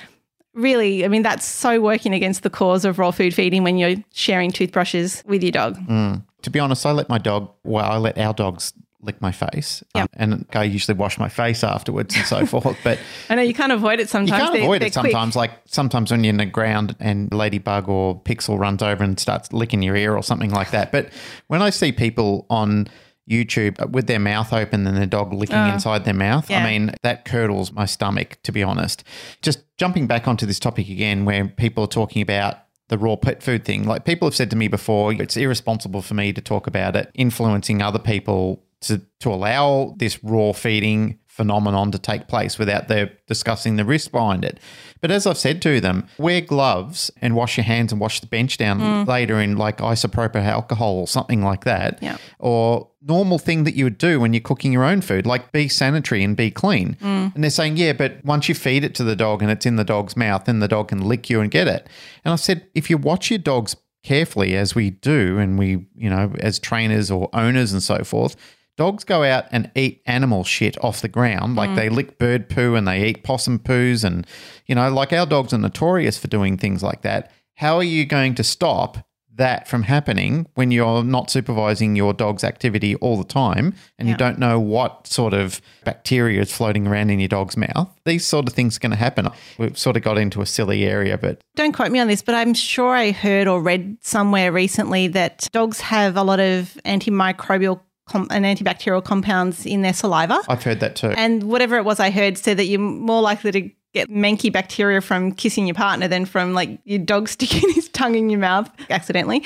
really, 0.53 1.05
I 1.05 1.07
mean, 1.07 1.21
that's 1.21 1.45
so 1.45 1.79
working 1.79 2.13
against 2.13 2.43
the 2.43 2.49
cause 2.49 2.83
of 2.83 2.99
raw 2.99 3.11
food 3.11 3.33
feeding 3.33 3.63
when 3.63 3.77
you're 3.77 3.95
sharing 4.11 4.51
toothbrushes 4.51 5.23
with 5.25 5.41
your 5.43 5.53
dog. 5.53 5.77
Mm. 5.87 6.23
To 6.41 6.49
be 6.49 6.59
honest, 6.59 6.85
I 6.85 6.91
let 6.91 7.07
my 7.07 7.19
dog, 7.19 7.51
well, 7.63 7.85
I 7.89 7.95
let 7.97 8.17
our 8.17 8.33
dogs 8.33 8.73
lick 9.03 9.21
my 9.21 9.31
face. 9.31 9.83
Um, 9.95 10.07
and 10.13 10.45
I 10.53 10.63
usually 10.63 10.97
wash 10.97 11.17
my 11.17 11.29
face 11.29 11.63
afterwards 11.63 12.15
and 12.15 12.25
so 12.25 12.45
forth. 12.45 12.77
But 12.83 12.99
I 13.29 13.35
know 13.35 13.41
you 13.41 13.53
can't 13.53 13.71
avoid 13.71 13.99
it 13.99 14.09
sometimes. 14.09 14.29
you 14.31 14.37
can't 14.37 14.53
They're- 14.53 14.63
avoid 14.63 14.77
it 14.83 14.93
quick. 14.93 14.93
sometimes. 14.93 15.35
Like 15.35 15.51
sometimes 15.65 16.11
when 16.11 16.23
you're 16.23 16.29
in 16.31 16.37
the 16.37 16.45
ground 16.45 16.95
and 16.99 17.33
Ladybug 17.33 17.89
or 17.89 18.21
Pixel 18.21 18.59
runs 18.59 18.81
over 18.81 19.03
and 19.03 19.19
starts 19.19 19.51
licking 19.53 19.81
your 19.81 19.95
ear 19.95 20.15
or 20.15 20.23
something 20.23 20.51
like 20.51 20.71
that. 20.71 20.91
But 20.91 21.09
when 21.47 21.61
I 21.61 21.69
see 21.69 21.91
people 21.91 22.45
on 22.49 22.87
YouTube 23.29 23.91
with 23.91 24.07
their 24.07 24.19
mouth 24.19 24.51
open 24.51 24.85
and 24.87 24.97
their 24.97 25.05
dog 25.05 25.31
licking 25.31 25.55
inside 25.67 26.03
their 26.05 26.13
mouth, 26.13 26.49
yeah. 26.49 26.63
I 26.65 26.69
mean, 26.69 26.91
that 27.03 27.23
curdles 27.23 27.71
my 27.71 27.85
stomach, 27.85 28.37
to 28.43 28.51
be 28.51 28.61
honest. 28.63 29.03
Just 29.41 29.59
jumping 29.77 30.07
back 30.07 30.27
onto 30.27 30.45
this 30.45 30.59
topic 30.59 30.89
again, 30.89 31.23
where 31.23 31.47
people 31.47 31.83
are 31.83 31.87
talking 31.87 32.21
about 32.21 32.57
the 32.89 32.97
raw 32.97 33.15
pet 33.15 33.41
food 33.41 33.63
thing. 33.63 33.85
Like 33.85 34.03
people 34.03 34.27
have 34.27 34.35
said 34.35 34.49
to 34.49 34.57
me 34.57 34.67
before, 34.67 35.13
it's 35.13 35.37
irresponsible 35.37 36.01
for 36.01 36.13
me 36.13 36.33
to 36.33 36.41
talk 36.41 36.67
about 36.67 36.95
it, 36.97 37.09
influencing 37.13 37.81
other 37.81 37.99
people 37.99 38.63
to, 38.81 39.01
to 39.19 39.29
allow 39.29 39.95
this 39.97 40.23
raw 40.23 40.51
feeding 40.51 41.19
phenomenon 41.31 41.91
to 41.91 41.97
take 41.97 42.27
place 42.27 42.59
without 42.59 42.89
their 42.89 43.09
discussing 43.25 43.77
the 43.77 43.85
risk 43.85 44.11
behind 44.11 44.43
it. 44.43 44.59
But 44.99 45.11
as 45.11 45.25
I've 45.25 45.37
said 45.37 45.61
to 45.61 45.79
them, 45.79 46.05
wear 46.17 46.41
gloves 46.41 47.09
and 47.21 47.35
wash 47.35 47.55
your 47.55 47.63
hands 47.63 47.93
and 47.93 48.01
wash 48.01 48.19
the 48.19 48.27
bench 48.27 48.57
down 48.57 48.79
mm. 48.79 49.07
later 49.07 49.39
in 49.39 49.55
like 49.55 49.77
isopropyl 49.77 50.43
alcohol 50.43 50.97
or 50.97 51.07
something 51.07 51.41
like 51.41 51.63
that. 51.63 51.99
Yeah. 52.01 52.17
Or 52.37 52.89
normal 53.01 53.39
thing 53.39 53.63
that 53.63 53.75
you 53.75 53.85
would 53.85 53.97
do 53.97 54.19
when 54.19 54.33
you're 54.33 54.41
cooking 54.41 54.73
your 54.73 54.83
own 54.83 54.99
food, 54.99 55.25
like 55.25 55.53
be 55.53 55.69
sanitary 55.69 56.21
and 56.21 56.35
be 56.35 56.51
clean. 56.51 56.97
Mm. 57.01 57.33
And 57.33 57.43
they're 57.43 57.49
saying, 57.49 57.77
yeah, 57.77 57.93
but 57.93 58.23
once 58.25 58.49
you 58.49 58.53
feed 58.53 58.83
it 58.83 58.93
to 58.95 59.03
the 59.05 59.15
dog 59.15 59.41
and 59.41 59.49
it's 59.49 59.65
in 59.65 59.77
the 59.77 59.85
dog's 59.85 60.17
mouth, 60.17 60.45
then 60.45 60.59
the 60.59 60.67
dog 60.67 60.89
can 60.89 60.99
lick 60.99 61.29
you 61.29 61.39
and 61.39 61.49
get 61.49 61.67
it. 61.67 61.87
And 62.25 62.33
I 62.33 62.35
said, 62.35 62.67
if 62.75 62.89
you 62.89 62.97
watch 62.97 63.31
your 63.31 63.39
dogs 63.39 63.77
carefully 64.03 64.55
as 64.55 64.75
we 64.75 64.89
do, 64.89 65.37
and 65.37 65.57
we, 65.57 65.87
you 65.95 66.09
know, 66.09 66.33
as 66.39 66.59
trainers 66.59 67.09
or 67.09 67.29
owners 67.33 67.71
and 67.71 67.81
so 67.81 68.03
forth, 68.03 68.35
dogs 68.77 69.03
go 69.03 69.23
out 69.23 69.45
and 69.51 69.69
eat 69.75 70.01
animal 70.05 70.43
shit 70.43 70.81
off 70.83 71.01
the 71.01 71.07
ground. 71.07 71.55
Like 71.55 71.71
mm. 71.71 71.75
they 71.75 71.89
lick 71.89 72.17
bird 72.17 72.49
poo 72.49 72.75
and 72.75 72.87
they 72.87 73.05
eat 73.07 73.23
possum 73.23 73.59
poos. 73.59 74.03
And, 74.03 74.25
you 74.65 74.75
know, 74.75 74.89
like 74.91 75.13
our 75.13 75.25
dogs 75.25 75.53
are 75.53 75.57
notorious 75.57 76.17
for 76.17 76.27
doing 76.27 76.57
things 76.57 76.81
like 76.81 77.01
that. 77.01 77.31
How 77.55 77.77
are 77.77 77.83
you 77.83 78.05
going 78.05 78.35
to 78.35 78.43
stop 78.43 79.05
that 79.35 79.67
from 79.67 79.83
happening 79.83 80.45
when 80.55 80.71
you're 80.71 81.03
not 81.03 81.31
supervising 81.31 81.95
your 81.95 82.13
dog's 82.13 82.43
activity 82.43 82.95
all 82.95 83.17
the 83.17 83.23
time 83.23 83.73
and 83.97 84.09
you 84.09 84.15
don't 84.17 84.37
know 84.37 84.59
what 84.59 85.07
sort 85.07 85.33
of 85.33 85.61
bacteria 85.85 86.41
is 86.41 86.51
floating 86.51 86.85
around 86.85 87.09
in 87.09 87.19
your 87.19 87.29
dog's 87.29 87.55
mouth? 87.55 87.89
These 88.05 88.25
sort 88.25 88.47
of 88.47 88.53
things 88.53 88.77
are 88.77 88.79
going 88.79 88.91
to 88.91 88.97
happen. 88.97 89.29
We've 89.57 89.77
sort 89.77 89.95
of 89.95 90.03
got 90.03 90.17
into 90.17 90.41
a 90.41 90.45
silly 90.45 90.85
area, 90.85 91.17
but 91.17 91.41
Don't 91.55 91.71
quote 91.71 91.91
me 91.91 91.99
on 91.99 92.07
this, 92.07 92.21
but 92.21 92.35
I'm 92.35 92.53
sure 92.53 92.93
I 92.93 93.11
heard 93.11 93.47
or 93.47 93.61
read 93.61 93.97
somewhere 94.01 94.51
recently 94.51 95.07
that 95.09 95.47
dogs 95.51 95.79
have 95.81 96.17
a 96.17 96.23
lot 96.23 96.39
of 96.39 96.77
antimicrobial 96.85 97.79
com- 98.07 98.27
and 98.29 98.45
antibacterial 98.45 99.03
compounds 99.03 99.65
in 99.65 99.81
their 99.81 99.93
saliva. 99.93 100.41
I've 100.47 100.63
heard 100.63 100.79
that 100.79 100.95
too. 100.95 101.09
And 101.09 101.43
whatever 101.43 101.77
it 101.77 101.85
was 101.85 101.99
I 101.99 102.09
heard 102.09 102.37
said 102.37 102.57
that 102.57 102.65
you're 102.65 102.79
more 102.79 103.21
likely 103.21 103.51
to 103.51 103.69
get 103.93 104.09
manky 104.09 104.51
bacteria 104.51 105.01
from 105.01 105.33
kissing 105.33 105.67
your 105.67 105.75
partner 105.75 106.07
than 106.07 106.25
from 106.25 106.53
like 106.53 106.79
your 106.85 106.99
dog 106.99 107.27
sticking 107.29 107.69
his 107.73 107.89
tongue 107.89 108.15
in 108.15 108.29
your 108.29 108.39
mouth 108.39 108.69
accidentally. 108.89 109.43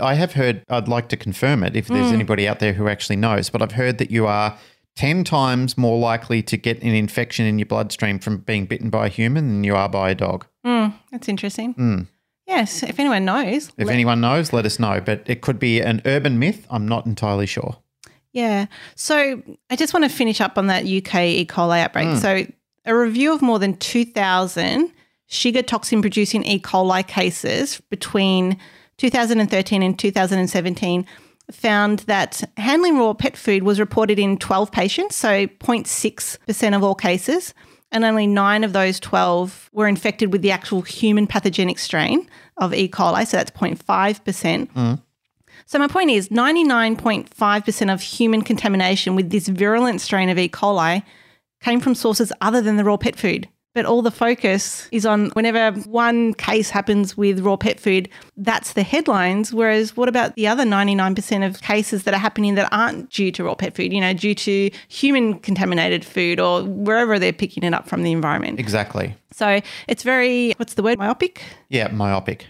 I 0.00 0.14
have 0.14 0.32
heard, 0.32 0.62
I'd 0.68 0.88
like 0.88 1.08
to 1.08 1.16
confirm 1.16 1.62
it 1.62 1.74
if 1.74 1.88
there's 1.88 2.10
mm. 2.10 2.14
anybody 2.14 2.46
out 2.46 2.58
there 2.58 2.74
who 2.74 2.86
actually 2.86 3.16
knows, 3.16 3.48
but 3.48 3.62
I've 3.62 3.72
heard 3.72 3.96
that 3.96 4.10
you 4.10 4.26
are 4.26 4.58
10 4.96 5.24
times 5.24 5.78
more 5.78 5.98
likely 5.98 6.42
to 6.42 6.56
get 6.56 6.82
an 6.82 6.94
infection 6.94 7.46
in 7.46 7.58
your 7.58 7.66
bloodstream 7.66 8.18
from 8.18 8.38
being 8.38 8.66
bitten 8.66 8.90
by 8.90 9.06
a 9.06 9.08
human 9.08 9.46
than 9.46 9.64
you 9.64 9.74
are 9.74 9.88
by 9.88 10.10
a 10.10 10.14
dog. 10.14 10.46
Mm, 10.66 10.94
that's 11.10 11.28
interesting. 11.28 11.72
Hmm. 11.74 12.00
Yes, 12.46 12.82
if 12.82 13.00
anyone 13.00 13.24
knows. 13.24 13.68
If 13.76 13.86
let- 13.86 13.94
anyone 13.94 14.20
knows, 14.20 14.52
let 14.52 14.66
us 14.66 14.78
know. 14.78 15.00
But 15.00 15.22
it 15.26 15.40
could 15.40 15.58
be 15.58 15.80
an 15.80 16.00
urban 16.04 16.38
myth. 16.38 16.66
I'm 16.70 16.86
not 16.86 17.06
entirely 17.06 17.46
sure. 17.46 17.78
Yeah. 18.36 18.66
So 18.96 19.42
I 19.70 19.76
just 19.76 19.94
want 19.94 20.04
to 20.04 20.10
finish 20.10 20.42
up 20.42 20.58
on 20.58 20.66
that 20.66 20.84
UK 20.84 21.14
E. 21.22 21.46
coli 21.46 21.80
outbreak. 21.80 22.08
Mm. 22.08 22.20
So 22.20 22.52
a 22.84 22.94
review 22.94 23.32
of 23.32 23.40
more 23.40 23.58
than 23.58 23.78
2,000 23.78 24.92
Shiga 25.28 25.66
toxin 25.66 26.02
producing 26.02 26.44
E. 26.44 26.60
coli 26.60 27.04
cases 27.06 27.80
between 27.88 28.58
2013 28.98 29.82
and 29.82 29.98
2017 29.98 31.06
found 31.50 32.00
that 32.00 32.44
handling 32.58 32.98
raw 32.98 33.14
pet 33.14 33.38
food 33.38 33.62
was 33.62 33.80
reported 33.80 34.18
in 34.18 34.36
12 34.36 34.70
patients, 34.70 35.16
so 35.16 35.46
0.6% 35.46 36.76
of 36.76 36.84
all 36.84 36.94
cases. 36.94 37.54
And 37.90 38.04
only 38.04 38.26
nine 38.26 38.64
of 38.64 38.74
those 38.74 39.00
12 39.00 39.70
were 39.72 39.88
infected 39.88 40.30
with 40.30 40.42
the 40.42 40.50
actual 40.50 40.82
human 40.82 41.26
pathogenic 41.26 41.78
strain 41.78 42.28
of 42.58 42.74
E. 42.74 42.86
coli, 42.86 43.26
so 43.26 43.38
that's 43.38 43.50
0.5%. 43.52 45.00
So 45.68 45.80
my 45.80 45.88
point 45.88 46.10
is 46.10 46.28
99.5% 46.28 47.92
of 47.92 48.00
human 48.00 48.42
contamination 48.42 49.16
with 49.16 49.30
this 49.30 49.48
virulent 49.48 50.00
strain 50.00 50.28
of 50.28 50.38
E. 50.38 50.48
coli 50.48 51.02
came 51.60 51.80
from 51.80 51.96
sources 51.96 52.32
other 52.40 52.62
than 52.62 52.76
the 52.76 52.84
raw 52.84 52.96
pet 52.96 53.16
food. 53.16 53.48
But 53.74 53.84
all 53.84 54.00
the 54.00 54.12
focus 54.12 54.88
is 54.90 55.04
on 55.04 55.30
whenever 55.30 55.78
one 55.80 56.32
case 56.34 56.70
happens 56.70 57.16
with 57.16 57.40
raw 57.40 57.56
pet 57.56 57.78
food, 57.78 58.08
that's 58.36 58.72
the 58.72 58.84
headlines. 58.84 59.52
Whereas, 59.52 59.96
what 59.96 60.08
about 60.08 60.34
the 60.36 60.46
other 60.46 60.64
99% 60.64 61.44
of 61.44 61.60
cases 61.60 62.04
that 62.04 62.14
are 62.14 62.18
happening 62.18 62.54
that 62.54 62.72
aren't 62.72 63.10
due 63.10 63.30
to 63.32 63.44
raw 63.44 63.54
pet 63.54 63.74
food, 63.74 63.92
you 63.92 64.00
know, 64.00 64.14
due 64.14 64.34
to 64.36 64.70
human 64.88 65.40
contaminated 65.40 66.04
food 66.04 66.40
or 66.40 66.62
wherever 66.62 67.18
they're 67.18 67.34
picking 67.34 67.64
it 67.64 67.74
up 67.74 67.86
from 67.86 68.02
the 68.02 68.12
environment? 68.12 68.58
Exactly. 68.58 69.14
So 69.32 69.60
it's 69.88 70.04
very, 70.04 70.52
what's 70.52 70.74
the 70.74 70.82
word, 70.82 70.96
myopic? 70.96 71.42
Yeah, 71.68 71.88
myopic. 71.88 72.46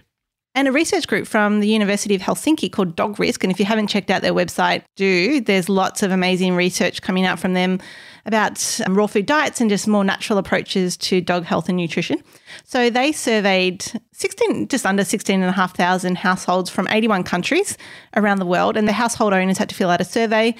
And 0.56 0.66
a 0.66 0.72
research 0.72 1.06
group 1.06 1.26
from 1.26 1.60
the 1.60 1.68
University 1.68 2.14
of 2.14 2.22
Helsinki 2.22 2.72
called 2.72 2.96
Dog 2.96 3.20
Risk. 3.20 3.44
And 3.44 3.52
if 3.52 3.60
you 3.60 3.66
haven't 3.66 3.88
checked 3.88 4.10
out 4.10 4.22
their 4.22 4.32
website, 4.32 4.84
do. 4.96 5.38
There's 5.38 5.68
lots 5.68 6.02
of 6.02 6.10
amazing 6.10 6.54
research 6.54 7.02
coming 7.02 7.26
out 7.26 7.38
from 7.38 7.52
them 7.52 7.78
about 8.24 8.80
um, 8.86 8.94
raw 8.94 9.06
food 9.06 9.26
diets 9.26 9.60
and 9.60 9.68
just 9.68 9.86
more 9.86 10.02
natural 10.02 10.38
approaches 10.38 10.96
to 10.96 11.20
dog 11.20 11.44
health 11.44 11.68
and 11.68 11.76
nutrition. 11.76 12.22
So 12.64 12.88
they 12.88 13.12
surveyed 13.12 13.84
16, 14.12 14.68
just 14.68 14.86
under 14.86 15.04
16,500 15.04 16.16
households 16.16 16.70
from 16.70 16.88
81 16.88 17.24
countries 17.24 17.76
around 18.16 18.38
the 18.38 18.46
world, 18.46 18.78
and 18.78 18.88
the 18.88 18.94
household 18.94 19.34
owners 19.34 19.58
had 19.58 19.68
to 19.68 19.74
fill 19.74 19.90
out 19.90 20.00
a 20.00 20.04
survey. 20.04 20.54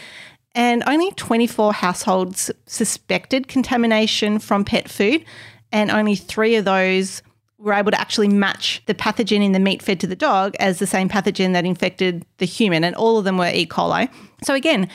And 0.55 0.83
only 0.87 1.11
24 1.13 1.73
households 1.73 2.51
suspected 2.67 3.49
contamination 3.49 4.41
from 4.41 4.63
pet 4.63 4.91
food, 4.91 5.25
and 5.73 5.91
only 5.91 6.17
three 6.17 6.57
of 6.57 6.67
those 6.67 7.23
were 7.59 7.73
able 7.73 7.91
to 7.91 8.01
actually 8.01 8.29
match 8.29 8.83
the 8.87 8.95
pathogen 8.95 9.43
in 9.43 9.53
the 9.53 9.59
meat 9.59 9.83
fed 9.83 9.99
to 10.01 10.07
the 10.07 10.17
dog 10.17 10.55
as 10.61 10.79
the 10.79 10.87
same 10.87 11.09
pathogen 11.09 11.53
that 11.53 11.65
infected 11.65 12.25
the 12.39 12.47
human, 12.47 12.85
and 12.85 12.95
all 12.97 13.19
of 13.19 13.25
them 13.25 13.39
were 13.39 13.51
E. 13.53 13.67
coli. 13.67 14.11
So, 14.45 14.55
again, 14.55 14.89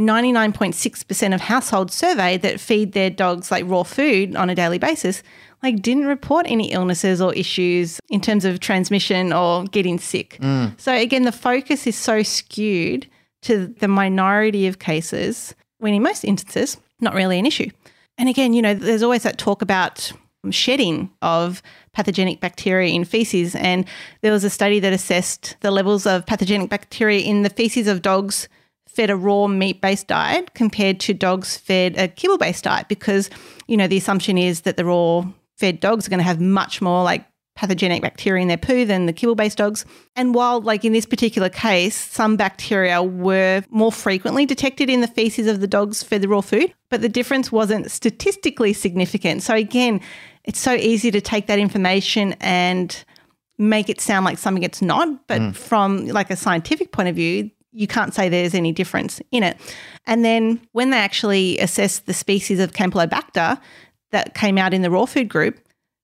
99.6% 0.00 1.34
of 1.34 1.40
households 1.40 1.94
surveyed 1.94 2.42
that 2.42 2.60
feed 2.60 2.92
their 2.92 3.10
dogs 3.10 3.50
like 3.50 3.64
raw 3.66 3.82
food 3.82 4.36
on 4.36 4.48
a 4.48 4.54
daily 4.54 4.78
basis 4.78 5.22
like 5.62 5.82
didn't 5.82 6.06
report 6.06 6.46
any 6.48 6.70
illnesses 6.70 7.20
or 7.20 7.34
issues 7.34 7.98
in 8.08 8.20
terms 8.20 8.44
of 8.44 8.60
transmission 8.60 9.32
or 9.32 9.64
getting 9.64 9.98
sick. 9.98 10.38
Mm. 10.40 10.80
So 10.80 10.94
again 10.94 11.24
the 11.24 11.32
focus 11.32 11.86
is 11.86 11.96
so 11.96 12.22
skewed 12.22 13.08
to 13.42 13.66
the 13.66 13.88
minority 13.88 14.66
of 14.66 14.78
cases 14.78 15.54
when 15.78 15.94
in 15.94 16.02
most 16.02 16.24
instances 16.24 16.76
not 17.00 17.14
really 17.14 17.38
an 17.38 17.46
issue. 17.46 17.70
And 18.18 18.28
again, 18.28 18.52
you 18.52 18.62
know, 18.62 18.74
there's 18.74 19.02
always 19.02 19.22
that 19.22 19.38
talk 19.38 19.62
about 19.62 20.12
shedding 20.50 21.10
of 21.22 21.62
pathogenic 21.92 22.40
bacteria 22.40 22.92
in 22.92 23.04
feces. 23.04 23.54
And 23.54 23.84
there 24.20 24.32
was 24.32 24.44
a 24.44 24.50
study 24.50 24.80
that 24.80 24.92
assessed 24.92 25.56
the 25.60 25.70
levels 25.70 26.06
of 26.06 26.26
pathogenic 26.26 26.70
bacteria 26.70 27.20
in 27.20 27.42
the 27.42 27.50
feces 27.50 27.86
of 27.86 28.02
dogs 28.02 28.48
fed 28.86 29.10
a 29.10 29.16
raw 29.16 29.46
meat 29.46 29.80
based 29.80 30.08
diet 30.08 30.54
compared 30.54 30.98
to 30.98 31.14
dogs 31.14 31.56
fed 31.56 31.96
a 31.96 32.08
kibble 32.08 32.38
based 32.38 32.64
diet 32.64 32.88
because, 32.88 33.30
you 33.66 33.76
know, 33.76 33.86
the 33.86 33.96
assumption 33.96 34.36
is 34.38 34.62
that 34.62 34.76
the 34.76 34.84
raw 34.84 35.24
fed 35.56 35.80
dogs 35.80 36.06
are 36.06 36.10
going 36.10 36.18
to 36.18 36.24
have 36.24 36.40
much 36.40 36.80
more 36.80 37.04
like 37.04 37.24
pathogenic 37.58 38.00
bacteria 38.00 38.40
in 38.40 38.46
their 38.46 38.56
poo 38.56 38.84
than 38.84 39.06
the 39.06 39.12
kibble 39.12 39.34
based 39.34 39.58
dogs. 39.58 39.84
And 40.14 40.32
while, 40.32 40.60
like 40.60 40.84
in 40.84 40.92
this 40.92 41.04
particular 41.04 41.48
case, 41.48 41.96
some 41.96 42.36
bacteria 42.36 43.02
were 43.02 43.64
more 43.68 43.90
frequently 43.90 44.46
detected 44.46 44.88
in 44.88 45.00
the 45.00 45.08
feces 45.08 45.48
of 45.48 45.58
the 45.58 45.66
dogs 45.66 46.00
fed 46.00 46.22
the 46.22 46.28
raw 46.28 46.40
food, 46.40 46.72
but 46.88 47.00
the 47.00 47.08
difference 47.08 47.50
wasn't 47.50 47.90
statistically 47.90 48.72
significant. 48.72 49.42
So, 49.42 49.56
again, 49.56 50.00
it's 50.44 50.60
so 50.60 50.72
easy 50.72 51.10
to 51.10 51.20
take 51.20 51.48
that 51.48 51.58
information 51.58 52.36
and 52.40 53.04
make 53.58 53.88
it 53.88 54.00
sound 54.00 54.24
like 54.24 54.38
something 54.38 54.62
it's 54.62 54.80
not. 54.80 55.26
But 55.26 55.40
mm. 55.40 55.56
from 55.56 56.06
like 56.06 56.30
a 56.30 56.36
scientific 56.36 56.92
point 56.92 57.08
of 57.08 57.16
view, 57.16 57.50
you 57.72 57.88
can't 57.88 58.14
say 58.14 58.28
there's 58.28 58.54
any 58.54 58.70
difference 58.70 59.20
in 59.32 59.42
it. 59.42 59.56
And 60.06 60.24
then 60.24 60.60
when 60.70 60.90
they 60.90 60.98
actually 60.98 61.58
assessed 61.58 62.06
the 62.06 62.14
species 62.14 62.60
of 62.60 62.72
Campylobacter 62.72 63.60
that 64.12 64.34
came 64.34 64.58
out 64.58 64.72
in 64.72 64.82
the 64.82 64.92
raw 64.92 65.06
food 65.06 65.28
group, 65.28 65.58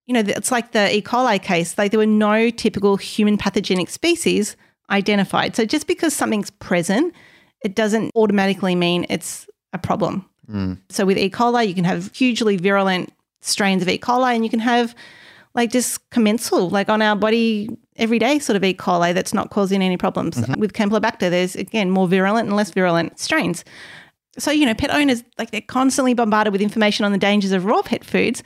you 0.06 0.14
know, 0.14 0.20
it's 0.20 0.52
like 0.52 0.72
the 0.72 0.94
E. 0.94 1.00
coli 1.00 1.42
case, 1.42 1.76
like 1.78 1.90
there 1.90 1.98
were 1.98 2.06
no 2.06 2.50
typical 2.50 2.96
human 2.96 3.38
pathogenic 3.38 3.88
species 3.88 4.56
identified. 4.90 5.56
So 5.56 5.64
just 5.64 5.86
because 5.86 6.14
something's 6.14 6.50
present, 6.50 7.14
it 7.62 7.74
doesn't 7.74 8.10
automatically 8.14 8.74
mean 8.74 9.06
it's 9.08 9.46
a 9.72 9.78
problem. 9.78 10.28
Mm. 10.50 10.78
So 10.90 11.06
with 11.06 11.16
E. 11.16 11.30
coli, 11.30 11.66
you 11.66 11.74
can 11.74 11.84
have 11.84 12.14
hugely 12.14 12.56
virulent 12.56 13.12
strains 13.40 13.82
of 13.82 13.88
E. 13.88 13.98
coli 13.98 14.34
and 14.34 14.44
you 14.44 14.50
can 14.50 14.60
have 14.60 14.94
like 15.54 15.70
just 15.70 16.10
commensal, 16.10 16.68
like 16.68 16.88
on 16.88 17.00
our 17.00 17.16
body 17.16 17.70
every 17.96 18.18
day 18.18 18.38
sort 18.38 18.56
of 18.56 18.64
E. 18.64 18.74
coli 18.74 19.14
that's 19.14 19.32
not 19.32 19.50
causing 19.50 19.82
any 19.82 19.96
problems. 19.96 20.36
Mm-hmm. 20.36 20.60
With 20.60 20.72
Campylobacter, 20.72 21.30
there's 21.30 21.56
again 21.56 21.90
more 21.90 22.08
virulent 22.08 22.48
and 22.48 22.56
less 22.56 22.70
virulent 22.70 23.18
strains. 23.18 23.64
So, 24.36 24.50
you 24.50 24.66
know, 24.66 24.74
pet 24.74 24.90
owners, 24.90 25.22
like 25.38 25.52
they're 25.52 25.60
constantly 25.60 26.12
bombarded 26.12 26.52
with 26.52 26.60
information 26.60 27.04
on 27.04 27.12
the 27.12 27.18
dangers 27.18 27.52
of 27.52 27.64
raw 27.64 27.82
pet 27.82 28.04
foods, 28.04 28.42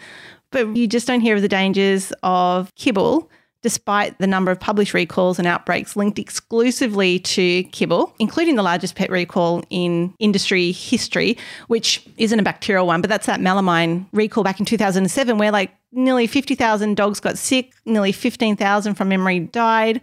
but 0.51 0.77
you 0.77 0.87
just 0.87 1.07
don't 1.07 1.21
hear 1.21 1.37
of 1.37 1.43
the 1.43 1.49
dangers 1.49 2.13
of 2.23 2.75
kibble, 2.75 3.31
despite 3.63 4.19
the 4.19 4.27
number 4.27 4.51
of 4.51 4.61
published 4.61 4.95
recalls 4.95 5.39
and 5.39 5.49
outbreaks 5.49 5.97
linked 5.97 6.19
exclusively 6.19 7.19
to 7.19 7.65
kibble, 7.65 8.15
including 8.19 8.55
the 8.55 8.63
largest 8.63 8.95
pet 8.95 9.11
recall 9.11 9.65
in 9.69 10.15
industry 10.21 10.71
history, 10.71 11.37
which 11.67 12.07
isn't 12.19 12.39
a 12.39 12.43
bacterial 12.43 12.87
one, 12.87 13.01
but 13.01 13.11
that's 13.11 13.27
that 13.27 13.41
melamine 13.41 14.07
recall 14.13 14.45
back 14.45 14.61
in 14.61 14.67
2007, 14.67 15.39
where 15.39 15.51
like 15.51 15.73
nearly 15.93 16.27
50,000 16.27 16.97
dogs 16.97 17.19
got 17.19 17.37
sick, 17.37 17.73
nearly 17.85 18.13
15,000 18.13 18.95
from 18.95 19.09
memory 19.09 19.41
died. 19.41 20.01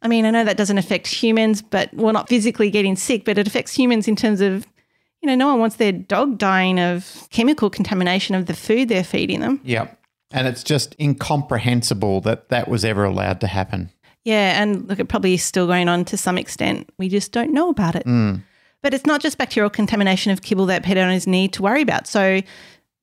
I 0.00 0.08
mean, 0.08 0.24
I 0.26 0.30
know 0.30 0.44
that 0.44 0.56
doesn't 0.56 0.78
affect 0.78 1.06
humans, 1.06 1.62
but 1.62 1.92
we're 1.94 2.12
not 2.12 2.28
physically 2.28 2.70
getting 2.70 2.96
sick, 2.96 3.24
but 3.24 3.38
it 3.38 3.46
affects 3.46 3.74
humans 3.74 4.08
in 4.08 4.16
terms 4.16 4.40
of, 4.40 4.66
you 5.24 5.28
know, 5.28 5.36
no 5.36 5.48
one 5.48 5.58
wants 5.58 5.76
their 5.76 5.90
dog 5.90 6.36
dying 6.36 6.78
of 6.78 7.26
chemical 7.30 7.70
contamination 7.70 8.34
of 8.34 8.44
the 8.44 8.52
food 8.52 8.90
they're 8.90 9.02
feeding 9.02 9.40
them. 9.40 9.58
Yeah. 9.64 9.88
And 10.30 10.46
it's 10.46 10.62
just 10.62 10.94
incomprehensible 11.00 12.20
that 12.22 12.50
that 12.50 12.68
was 12.68 12.84
ever 12.84 13.04
allowed 13.04 13.40
to 13.40 13.46
happen. 13.46 13.90
Yeah, 14.24 14.60
and 14.60 14.86
look, 14.86 15.00
it 15.00 15.06
probably 15.06 15.32
is 15.32 15.42
still 15.42 15.66
going 15.66 15.88
on 15.88 16.04
to 16.06 16.18
some 16.18 16.36
extent. 16.36 16.90
We 16.98 17.08
just 17.08 17.32
don't 17.32 17.54
know 17.54 17.70
about 17.70 17.94
it. 17.94 18.04
Mm. 18.04 18.42
But 18.82 18.92
it's 18.92 19.06
not 19.06 19.22
just 19.22 19.38
bacterial 19.38 19.70
contamination 19.70 20.30
of 20.30 20.42
kibble 20.42 20.66
that 20.66 20.82
pet 20.82 20.98
owners 20.98 21.26
need 21.26 21.54
to 21.54 21.62
worry 21.62 21.80
about. 21.80 22.06
So, 22.06 22.42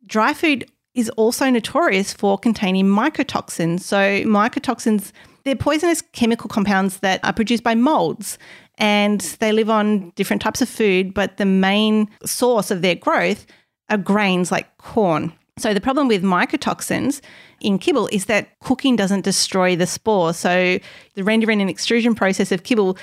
dry 0.06 0.36
food 0.36 0.70
is 0.94 1.10
also 1.12 1.50
notorious 1.50 2.14
for 2.14 2.38
containing 2.38 2.86
mycotoxins. 2.86 3.80
So, 3.80 3.98
mycotoxins, 3.98 5.12
they're 5.44 5.56
poisonous 5.56 6.04
chemical 6.14 6.50
compounds 6.50 7.00
that 7.00 7.20
are 7.24 7.34
produced 7.34 7.64
by 7.64 7.74
molds 7.74 8.38
and 8.78 9.22
they 9.40 9.52
live 9.52 9.70
on 9.70 10.12
different 10.16 10.42
types 10.42 10.62
of 10.62 10.70
food, 10.70 11.14
but 11.14 11.38
the 11.38 11.46
main 11.46 12.10
source 12.26 12.72
of 12.72 12.82
their 12.82 12.96
growth 12.96 13.46
are 13.90 13.98
grains 13.98 14.52
like 14.52 14.78
corn. 14.78 15.34
So 15.58 15.74
the 15.74 15.82
problem 15.82 16.08
with 16.08 16.24
mycotoxins 16.24 17.22
in 17.60 17.78
kibble 17.78 18.08
is 18.08 18.26
that 18.26 18.58
cooking 18.60 18.96
doesn't 18.96 19.22
destroy 19.22 19.76
the 19.76 19.86
spore. 19.86 20.34
So 20.34 20.80
the 21.14 21.24
rendering 21.24 21.62
and 21.62 21.70
extrusion 21.70 22.16
process 22.16 22.52
of 22.52 22.64
kibble 22.64 22.98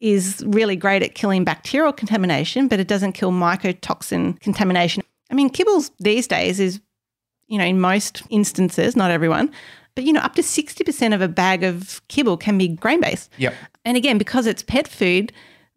is 0.00 0.42
really 0.46 0.76
great 0.76 1.02
at 1.02 1.14
killing 1.14 1.44
bacterial 1.44 1.92
contamination, 1.92 2.68
but 2.68 2.80
it 2.80 2.88
doesn't 2.88 3.12
kill 3.12 3.32
mycotoxin 3.32 4.40
contamination. 4.40 5.02
I 5.30 5.34
mean, 5.34 5.50
kibbles 5.50 5.90
these 5.98 6.26
days 6.26 6.58
is, 6.58 6.80
you 7.48 7.58
know, 7.58 7.64
in 7.64 7.80
most 7.80 8.22
instances, 8.30 8.96
not 8.96 9.10
everyone, 9.10 9.50
but 9.94 10.04
you 10.04 10.12
know, 10.12 10.20
up 10.20 10.34
to 10.36 10.42
60% 10.42 11.14
of 11.14 11.20
a 11.20 11.28
bag 11.28 11.64
of 11.64 12.00
kibble 12.08 12.36
can 12.36 12.56
be 12.56 12.68
grain 12.68 13.00
based. 13.00 13.30
Yep. 13.36 13.54
And 13.84 13.96
again, 13.96 14.18
because 14.18 14.46
it's 14.46 14.62
pet 14.62 14.88
food, 14.88 15.32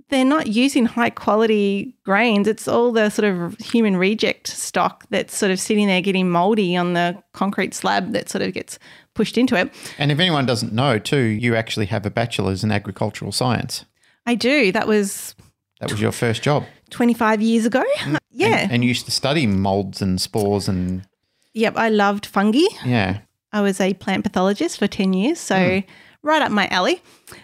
they're 0.09 0.25
not 0.25 0.47
using 0.47 0.85
high 0.85 1.09
quality 1.09 1.95
grains. 2.03 2.47
It's 2.47 2.67
all 2.67 2.91
the 2.91 3.09
sort 3.09 3.27
of 3.27 3.57
human 3.57 3.97
reject 3.97 4.47
stock 4.47 5.05
that's 5.09 5.35
sort 5.35 5.51
of 5.51 5.59
sitting 5.59 5.87
there 5.87 6.01
getting 6.01 6.29
moldy 6.29 6.75
on 6.75 6.93
the 6.93 7.21
concrete 7.33 7.73
slab 7.73 8.11
that 8.11 8.29
sort 8.29 8.43
of 8.43 8.53
gets 8.53 8.77
pushed 9.13 9.37
into 9.37 9.55
it. 9.55 9.73
And 9.97 10.11
if 10.11 10.19
anyone 10.19 10.45
doesn't 10.45 10.73
know, 10.73 10.99
too, 10.99 11.17
you 11.17 11.55
actually 11.55 11.87
have 11.87 12.05
a 12.05 12.09
bachelor's 12.09 12.63
in 12.63 12.71
agricultural 12.71 13.31
science. 13.31 13.85
I 14.25 14.35
do. 14.35 14.71
That 14.71 14.87
was 14.87 15.35
That 15.79 15.91
was 15.91 16.01
your 16.01 16.11
first 16.11 16.43
job. 16.43 16.65
25 16.89 17.41
years 17.41 17.65
ago. 17.65 17.83
Mm. 17.99 18.17
Yeah. 18.35 18.57
And, 18.57 18.71
and 18.71 18.83
you 18.83 18.87
used 18.87 19.05
to 19.05 19.11
study 19.11 19.45
molds 19.45 20.01
and 20.01 20.19
spores 20.19 20.67
and 20.67 21.07
yep. 21.53 21.77
I 21.77 21.89
loved 21.89 22.25
fungi. 22.25 22.65
yeah. 22.83 23.19
I 23.51 23.61
was 23.61 23.79
a 23.79 23.93
plant 23.93 24.23
pathologist 24.23 24.79
for 24.79 24.87
10 24.87 25.13
years, 25.13 25.39
so 25.39 25.81
hmm. 25.81 25.91
Right 26.23 26.41
up 26.41 26.51
my 26.51 26.67
alley. 26.69 27.01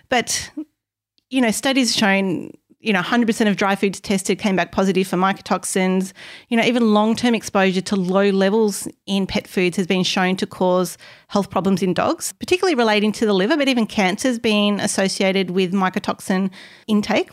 But, 0.09 0.49
you 1.29 1.41
know, 1.41 1.51
studies 1.51 1.95
shown, 1.95 2.51
you 2.79 2.93
know, 2.93 3.01
100% 3.01 3.47
of 3.47 3.57
dry 3.57 3.75
foods 3.75 3.99
tested 3.99 4.39
came 4.39 4.55
back 4.55 4.71
positive 4.71 5.07
for 5.07 5.17
mycotoxins. 5.17 6.13
You 6.47 6.57
know, 6.57 6.63
even 6.63 6.93
long 6.93 7.15
term 7.15 7.35
exposure 7.35 7.81
to 7.81 7.95
low 7.95 8.29
levels 8.29 8.87
in 9.05 9.27
pet 9.27 9.47
foods 9.47 9.77
has 9.77 9.85
been 9.85 10.03
shown 10.03 10.37
to 10.37 10.47
cause 10.47 10.97
health 11.27 11.49
problems 11.49 11.83
in 11.83 11.93
dogs, 11.93 12.33
particularly 12.33 12.75
relating 12.75 13.11
to 13.13 13.25
the 13.25 13.33
liver, 13.33 13.57
but 13.57 13.67
even 13.67 13.85
cancers 13.85 14.39
being 14.39 14.79
associated 14.79 15.51
with 15.51 15.73
mycotoxin 15.73 16.51
intake. 16.87 17.29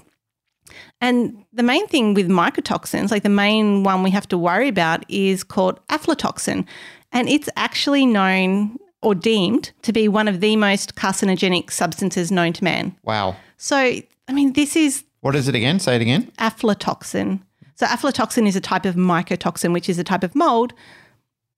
And 1.01 1.45
the 1.53 1.63
main 1.63 1.87
thing 1.87 2.15
with 2.15 2.29
mycotoxins, 2.29 3.11
like 3.11 3.23
the 3.23 3.29
main 3.29 3.85
one 3.85 4.03
we 4.03 4.11
have 4.11 4.27
to 4.29 4.39
worry 4.39 4.69
about, 4.69 5.05
is 5.09 5.45
called 5.45 5.79
aflatoxin. 5.89 6.67
And 7.13 7.29
it's 7.29 7.49
actually 7.57 8.05
known 8.05 8.79
or 9.07 9.14
deemed 9.14 9.71
to 9.83 9.92
be 9.92 10.09
one 10.09 10.27
of 10.27 10.40
the 10.40 10.57
most 10.57 10.97
carcinogenic 10.97 11.71
substances 11.71 12.33
known 12.33 12.53
to 12.53 12.64
man. 12.64 12.92
Wow. 13.05 13.37
So, 13.57 13.77
I 13.77 14.33
mean, 14.33 14.53
this 14.55 14.75
is 14.75 15.05
What 15.21 15.37
is 15.37 15.47
it 15.47 15.55
again? 15.55 15.79
Say 15.79 15.95
it 15.95 16.03
again. 16.03 16.33
aflatoxin. 16.40 17.40
So 17.77 17.87
aflatoxin 17.87 18.49
is 18.49 18.57
a 18.57 18.61
type 18.61 18.85
of 18.85 18.97
mycotoxin, 18.97 19.73
which 19.73 19.88
is 19.88 20.01
a 20.01 20.05
type 20.05 20.25
of 20.25 20.35
mold 20.35 20.73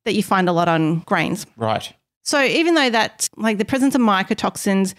that 0.05 0.13
you 0.13 0.23
find 0.23 0.47
a 0.47 0.53
lot 0.53 0.69
on 0.69 0.99
grains. 1.01 1.47
Right. 1.57 1.91
So 2.23 2.43
even 2.43 2.75
though 2.75 2.91
that 2.91 3.27
like 3.39 3.57
the 3.57 3.65
presence 3.65 3.95
of 3.95 4.03
mycotoxins 4.03 4.93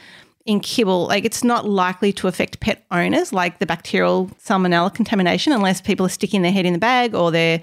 in 0.48 0.60
kibble, 0.60 1.06
like 1.06 1.26
it's 1.26 1.44
not 1.44 1.70
likely 1.70 2.12
to 2.14 2.28
affect 2.28 2.62
pet 2.62 2.84
owners 2.90 3.32
like 3.32 3.60
the 3.60 3.68
bacterial 3.68 4.26
salmonella 4.44 4.92
contamination 4.92 5.54
unless 5.54 5.82
people 5.82 6.04
are 6.04 6.10
sticking 6.10 6.42
their 6.42 6.52
head 6.52 6.66
in 6.66 6.74
the 6.74 6.80
bag 6.80 7.14
or 7.14 7.30
they're, 7.30 7.62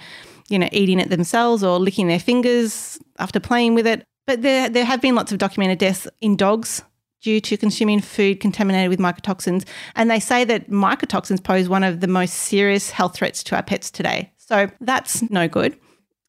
you 0.49 0.61
know, 0.61 0.68
eating 0.70 1.01
it 1.01 1.11
themselves 1.11 1.64
or 1.64 1.81
licking 1.81 2.07
their 2.07 2.20
fingers 2.20 3.01
after 3.18 3.40
playing 3.40 3.75
with 3.75 3.88
it. 3.88 4.05
But 4.27 4.43
there 4.43 4.69
there 4.69 4.85
have 4.85 5.01
been 5.01 5.15
lots 5.15 5.33
of 5.33 5.39
documented 5.39 5.79
deaths 5.79 6.09
in 6.21 6.37
dogs 6.37 6.83
due 7.21 7.41
to 7.41 7.57
consuming 7.57 8.01
food 8.01 8.41
contaminated 8.41 8.89
with 8.91 8.99
mycotoxins. 8.99 9.67
And 9.95 10.11
they 10.11 10.21
say 10.21 10.45
that 10.45 10.71
mycotoxins 10.71 11.43
pose 11.43 11.69
one 11.69 11.83
of 11.83 12.01
the 12.01 12.07
most 12.07 12.35
serious 12.35 12.91
health 12.91 13.17
threats 13.17 13.43
to 13.45 13.57
our 13.57 13.62
pets 13.62 13.91
today. 13.91 14.33
So 14.37 14.71
that's 14.81 15.29
no 15.31 15.49
good. 15.49 15.77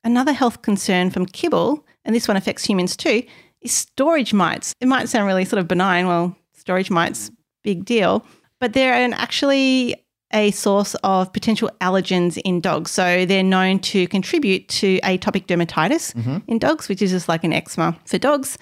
Another 0.03 0.33
health 0.33 0.61
concern 0.61 1.11
from 1.11 1.25
kibble, 1.25 1.85
and 2.05 2.15
this 2.15 2.27
one 2.27 2.37
affects 2.37 2.63
humans 2.63 2.95
too, 2.95 3.23
is 3.61 3.71
storage 3.73 4.33
mites. 4.33 4.73
It 4.79 4.87
might 4.87 5.09
sound 5.09 5.27
really 5.27 5.45
sort 5.45 5.59
of 5.59 5.67
benign. 5.67 6.07
Well, 6.07 6.35
storage 6.53 6.89
mites, 6.89 7.29
big 7.63 7.85
deal. 7.85 8.25
But 8.59 8.73
they're 8.73 8.93
an 8.93 9.13
actually 9.13 9.95
a 10.33 10.51
source 10.51 10.95
of 11.03 11.31
potential 11.31 11.69
allergens 11.79 12.37
in 12.43 12.59
dogs. 12.59 12.91
So 12.91 13.25
they're 13.25 13.43
known 13.43 13.79
to 13.79 14.07
contribute 14.07 14.67
to 14.69 14.99
atopic 15.01 15.45
dermatitis 15.45 16.13
mm-hmm. 16.13 16.37
in 16.47 16.59
dogs, 16.59 16.89
which 16.89 17.01
is 17.01 17.11
just 17.11 17.29
like 17.29 17.43
an 17.43 17.53
eczema 17.53 17.97
for 18.05 18.17
dogs. 18.17 18.57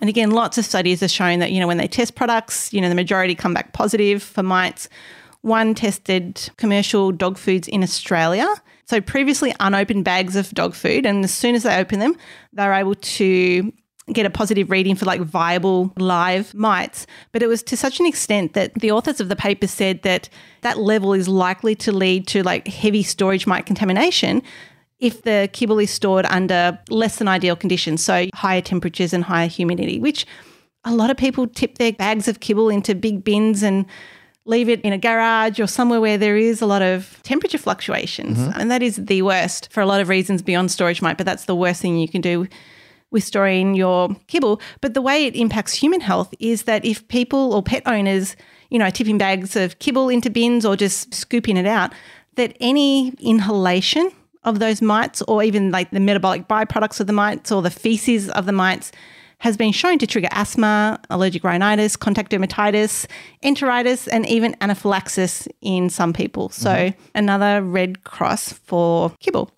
And 0.00 0.08
again, 0.08 0.30
lots 0.30 0.58
of 0.58 0.64
studies 0.64 1.00
have 1.00 1.10
shown 1.10 1.38
that, 1.40 1.52
you 1.52 1.60
know, 1.60 1.66
when 1.66 1.76
they 1.76 1.86
test 1.86 2.14
products, 2.14 2.72
you 2.72 2.80
know, 2.80 2.88
the 2.88 2.94
majority 2.94 3.34
come 3.34 3.54
back 3.54 3.72
positive 3.72 4.22
for 4.22 4.42
mites. 4.42 4.88
One 5.42 5.74
tested 5.74 6.50
commercial 6.56 7.12
dog 7.12 7.36
foods 7.36 7.68
in 7.68 7.82
Australia. 7.82 8.48
So 8.86 9.00
previously 9.00 9.54
unopened 9.60 10.04
bags 10.04 10.34
of 10.34 10.50
dog 10.50 10.74
food. 10.74 11.06
And 11.06 11.24
as 11.24 11.32
soon 11.32 11.54
as 11.54 11.62
they 11.62 11.76
open 11.76 11.98
them, 11.98 12.16
they're 12.52 12.72
able 12.72 12.94
to 12.94 13.72
get 14.12 14.26
a 14.26 14.30
positive 14.30 14.70
reading 14.70 14.94
for 14.94 15.04
like 15.04 15.20
viable 15.20 15.92
live 15.96 16.54
mites. 16.54 17.06
But 17.32 17.42
it 17.42 17.46
was 17.46 17.62
to 17.64 17.76
such 17.76 18.00
an 18.00 18.06
extent 18.06 18.54
that 18.54 18.74
the 18.74 18.90
authors 18.90 19.20
of 19.20 19.28
the 19.28 19.36
paper 19.36 19.66
said 19.66 20.02
that 20.02 20.28
that 20.62 20.78
level 20.78 21.12
is 21.12 21.28
likely 21.28 21.74
to 21.76 21.92
lead 21.92 22.26
to 22.28 22.42
like 22.42 22.68
heavy 22.68 23.02
storage 23.02 23.46
mite 23.46 23.66
contamination 23.66 24.42
if 25.02 25.22
the 25.22 25.50
kibble 25.52 25.80
is 25.80 25.90
stored 25.90 26.24
under 26.26 26.78
less 26.88 27.16
than 27.16 27.26
ideal 27.26 27.56
conditions, 27.56 28.04
so 28.04 28.28
higher 28.34 28.60
temperatures 28.60 29.12
and 29.12 29.24
higher 29.24 29.48
humidity, 29.48 29.98
which 29.98 30.24
a 30.84 30.94
lot 30.94 31.10
of 31.10 31.16
people 31.16 31.48
tip 31.48 31.78
their 31.78 31.92
bags 31.92 32.28
of 32.28 32.38
kibble 32.38 32.68
into 32.68 32.94
big 32.94 33.24
bins 33.24 33.64
and 33.64 33.84
leave 34.44 34.68
it 34.68 34.80
in 34.82 34.92
a 34.92 34.98
garage 34.98 35.60
or 35.60 35.66
somewhere 35.66 36.00
where 36.00 36.18
there 36.18 36.36
is 36.36 36.60
a 36.60 36.66
lot 36.66 36.82
of 36.82 37.20
temperature 37.24 37.58
fluctuations. 37.58 38.38
Mm-hmm. 38.38 38.60
And 38.60 38.70
that 38.70 38.82
is 38.82 38.96
the 38.96 39.22
worst 39.22 39.72
for 39.72 39.80
a 39.80 39.86
lot 39.86 40.00
of 40.00 40.08
reasons 40.08 40.40
beyond 40.40 40.70
storage 40.70 41.02
mite, 41.02 41.16
but 41.16 41.26
that's 41.26 41.46
the 41.46 41.54
worst 41.54 41.80
thing 41.80 41.96
you 41.96 42.08
can 42.08 42.20
do 42.20 42.48
with 43.12 43.24
storing 43.24 43.74
your 43.74 44.14
kibble. 44.26 44.60
But 44.80 44.94
the 44.94 45.02
way 45.02 45.26
it 45.26 45.36
impacts 45.36 45.74
human 45.74 46.00
health 46.00 46.34
is 46.40 46.64
that 46.64 46.84
if 46.84 47.06
people 47.08 47.54
or 47.54 47.62
pet 47.62 47.82
owners, 47.86 48.36
you 48.70 48.78
know, 48.78 48.90
tipping 48.90 49.18
bags 49.18 49.54
of 49.56 49.78
kibble 49.78 50.08
into 50.08 50.30
bins 50.30 50.64
or 50.64 50.76
just 50.76 51.14
scooping 51.14 51.56
it 51.56 51.66
out, 51.66 51.92
that 52.36 52.56
any 52.60 53.10
inhalation 53.20 54.10
of 54.44 54.58
those 54.58 54.82
mites 54.82 55.22
or 55.22 55.42
even 55.42 55.70
like 55.70 55.90
the 55.90 56.00
metabolic 56.00 56.48
byproducts 56.48 57.00
of 57.00 57.06
the 57.06 57.12
mites 57.12 57.52
or 57.52 57.62
the 57.62 57.70
feces 57.70 58.28
of 58.30 58.46
the 58.46 58.52
mites 58.52 58.90
has 59.38 59.56
been 59.56 59.72
shown 59.72 59.98
to 59.98 60.06
trigger 60.06 60.28
asthma, 60.30 61.00
allergic 61.10 61.42
rhinitis, 61.42 61.96
contact 61.96 62.30
dermatitis, 62.30 63.06
enteritis, 63.42 64.08
and 64.10 64.24
even 64.26 64.54
anaphylaxis 64.60 65.48
in 65.60 65.90
some 65.90 66.12
people. 66.12 66.48
So, 66.50 66.70
mm-hmm. 66.70 67.00
another 67.16 67.60
red 67.60 68.04
cross 68.04 68.52
for 68.52 69.10
kibble. 69.18 69.50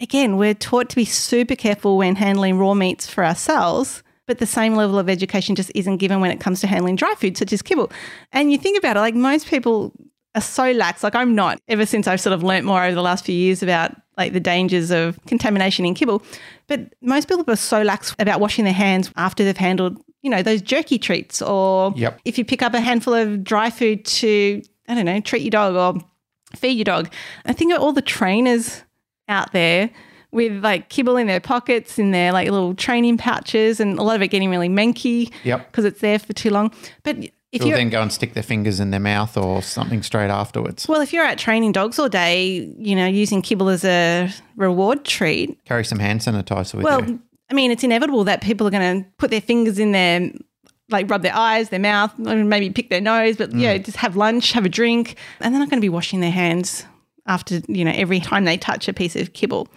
Again, 0.00 0.36
we're 0.36 0.54
taught 0.54 0.90
to 0.90 0.96
be 0.96 1.04
super 1.04 1.56
careful 1.56 1.96
when 1.96 2.16
handling 2.16 2.58
raw 2.58 2.74
meats 2.74 3.08
for 3.08 3.24
ourselves, 3.24 4.02
but 4.26 4.38
the 4.38 4.46
same 4.46 4.74
level 4.74 4.98
of 4.98 5.08
education 5.08 5.54
just 5.54 5.72
isn't 5.74 5.96
given 5.96 6.20
when 6.20 6.30
it 6.30 6.40
comes 6.40 6.60
to 6.60 6.66
handling 6.66 6.96
dry 6.96 7.14
food, 7.16 7.36
such 7.38 7.52
as 7.52 7.62
kibble. 7.62 7.90
And 8.32 8.52
you 8.52 8.58
think 8.58 8.76
about 8.78 8.96
it, 8.96 9.00
like 9.00 9.14
most 9.14 9.46
people 9.46 9.92
are 10.34 10.40
so 10.42 10.70
lax. 10.72 11.02
Like 11.02 11.14
I'm 11.14 11.34
not. 11.34 11.58
Ever 11.68 11.86
since 11.86 12.06
I've 12.06 12.20
sort 12.20 12.34
of 12.34 12.42
learnt 12.42 12.66
more 12.66 12.82
over 12.84 12.94
the 12.94 13.02
last 13.02 13.24
few 13.24 13.34
years 13.34 13.62
about 13.62 13.94
like 14.18 14.32
the 14.34 14.40
dangers 14.40 14.90
of 14.90 15.18
contamination 15.26 15.86
in 15.86 15.94
kibble, 15.94 16.22
but 16.66 16.94
most 17.00 17.28
people 17.28 17.44
are 17.48 17.56
so 17.56 17.82
lax 17.82 18.14
about 18.18 18.40
washing 18.40 18.64
their 18.64 18.74
hands 18.74 19.10
after 19.16 19.44
they've 19.44 19.56
handled, 19.56 19.96
you 20.22 20.28
know, 20.30 20.42
those 20.42 20.60
jerky 20.60 20.98
treats, 20.98 21.40
or 21.40 21.92
Yep. 21.96 22.20
if 22.26 22.36
you 22.38 22.44
pick 22.44 22.62
up 22.62 22.74
a 22.74 22.80
handful 22.80 23.14
of 23.14 23.42
dry 23.44 23.70
food 23.70 24.04
to, 24.06 24.62
I 24.88 24.94
don't 24.94 25.04
know, 25.06 25.20
treat 25.20 25.42
your 25.42 25.50
dog 25.50 25.74
or 25.74 26.02
feed 26.54 26.72
your 26.72 26.84
dog. 26.84 27.10
I 27.46 27.52
think 27.52 27.72
of 27.74 27.80
all 27.80 27.92
the 27.92 28.02
trainers 28.02 28.82
out 29.28 29.52
there 29.52 29.90
with 30.30 30.62
like 30.62 30.88
kibble 30.88 31.16
in 31.16 31.26
their 31.26 31.40
pockets, 31.40 31.98
in 31.98 32.10
their 32.10 32.32
like 32.32 32.50
little 32.50 32.74
training 32.74 33.18
pouches, 33.18 33.80
and 33.80 33.98
a 33.98 34.02
lot 34.02 34.16
of 34.16 34.22
it 34.22 34.28
getting 34.28 34.50
really 34.50 34.68
manky 34.68 35.32
Yep. 35.44 35.70
because 35.70 35.84
it's 35.84 36.00
there 36.00 36.18
for 36.18 36.32
too 36.32 36.50
long. 36.50 36.72
But 37.02 37.16
if 37.52 37.60
They'll 37.60 37.68
you're 37.68 37.78
then 37.78 37.90
go 37.90 38.02
and 38.02 38.12
stick 38.12 38.34
their 38.34 38.42
fingers 38.42 38.80
in 38.80 38.90
their 38.90 39.00
mouth 39.00 39.36
or 39.36 39.62
something 39.62 40.02
straight 40.02 40.30
afterwards. 40.30 40.86
well, 40.88 41.00
if 41.00 41.12
you're 41.12 41.24
out 41.24 41.38
training 41.38 41.72
dogs 41.72 41.98
all 41.98 42.08
day, 42.08 42.72
you 42.76 42.94
know, 42.94 43.06
using 43.06 43.40
kibble 43.40 43.68
as 43.68 43.84
a 43.84 44.30
reward 44.56 45.04
treat, 45.04 45.58
Carry 45.64 45.84
some 45.84 45.98
hand 45.98 46.20
sanitizer 46.20 46.74
with 46.74 46.84
well, 46.84 47.08
you. 47.08 47.20
I 47.50 47.54
mean, 47.54 47.70
it's 47.70 47.84
inevitable 47.84 48.24
that 48.24 48.42
people 48.42 48.66
are 48.66 48.70
going 48.70 49.02
to 49.02 49.08
put 49.18 49.30
their 49.30 49.40
fingers 49.40 49.78
in 49.78 49.92
their, 49.92 50.32
like, 50.90 51.08
rub 51.08 51.22
their 51.22 51.34
eyes, 51.34 51.68
their 51.68 51.78
mouth, 51.78 52.12
and 52.18 52.50
maybe 52.50 52.68
pick 52.70 52.90
their 52.90 53.00
nose, 53.00 53.36
but 53.36 53.50
mm. 53.50 53.60
yeah, 53.60 53.78
just 53.78 53.98
have 53.98 54.16
lunch, 54.16 54.52
have 54.52 54.66
a 54.66 54.68
drink, 54.68 55.16
and 55.40 55.54
they're 55.54 55.60
not 55.60 55.70
going 55.70 55.78
to 55.78 55.84
be 55.84 55.88
washing 55.88 56.20
their 56.20 56.32
hands 56.32 56.84
after, 57.26 57.60
you 57.68 57.84
know, 57.84 57.92
every 57.94 58.20
time 58.20 58.44
they 58.44 58.56
touch 58.56 58.88
a 58.88 58.92
piece 58.92 59.16
of 59.16 59.32
kibble. 59.32 59.68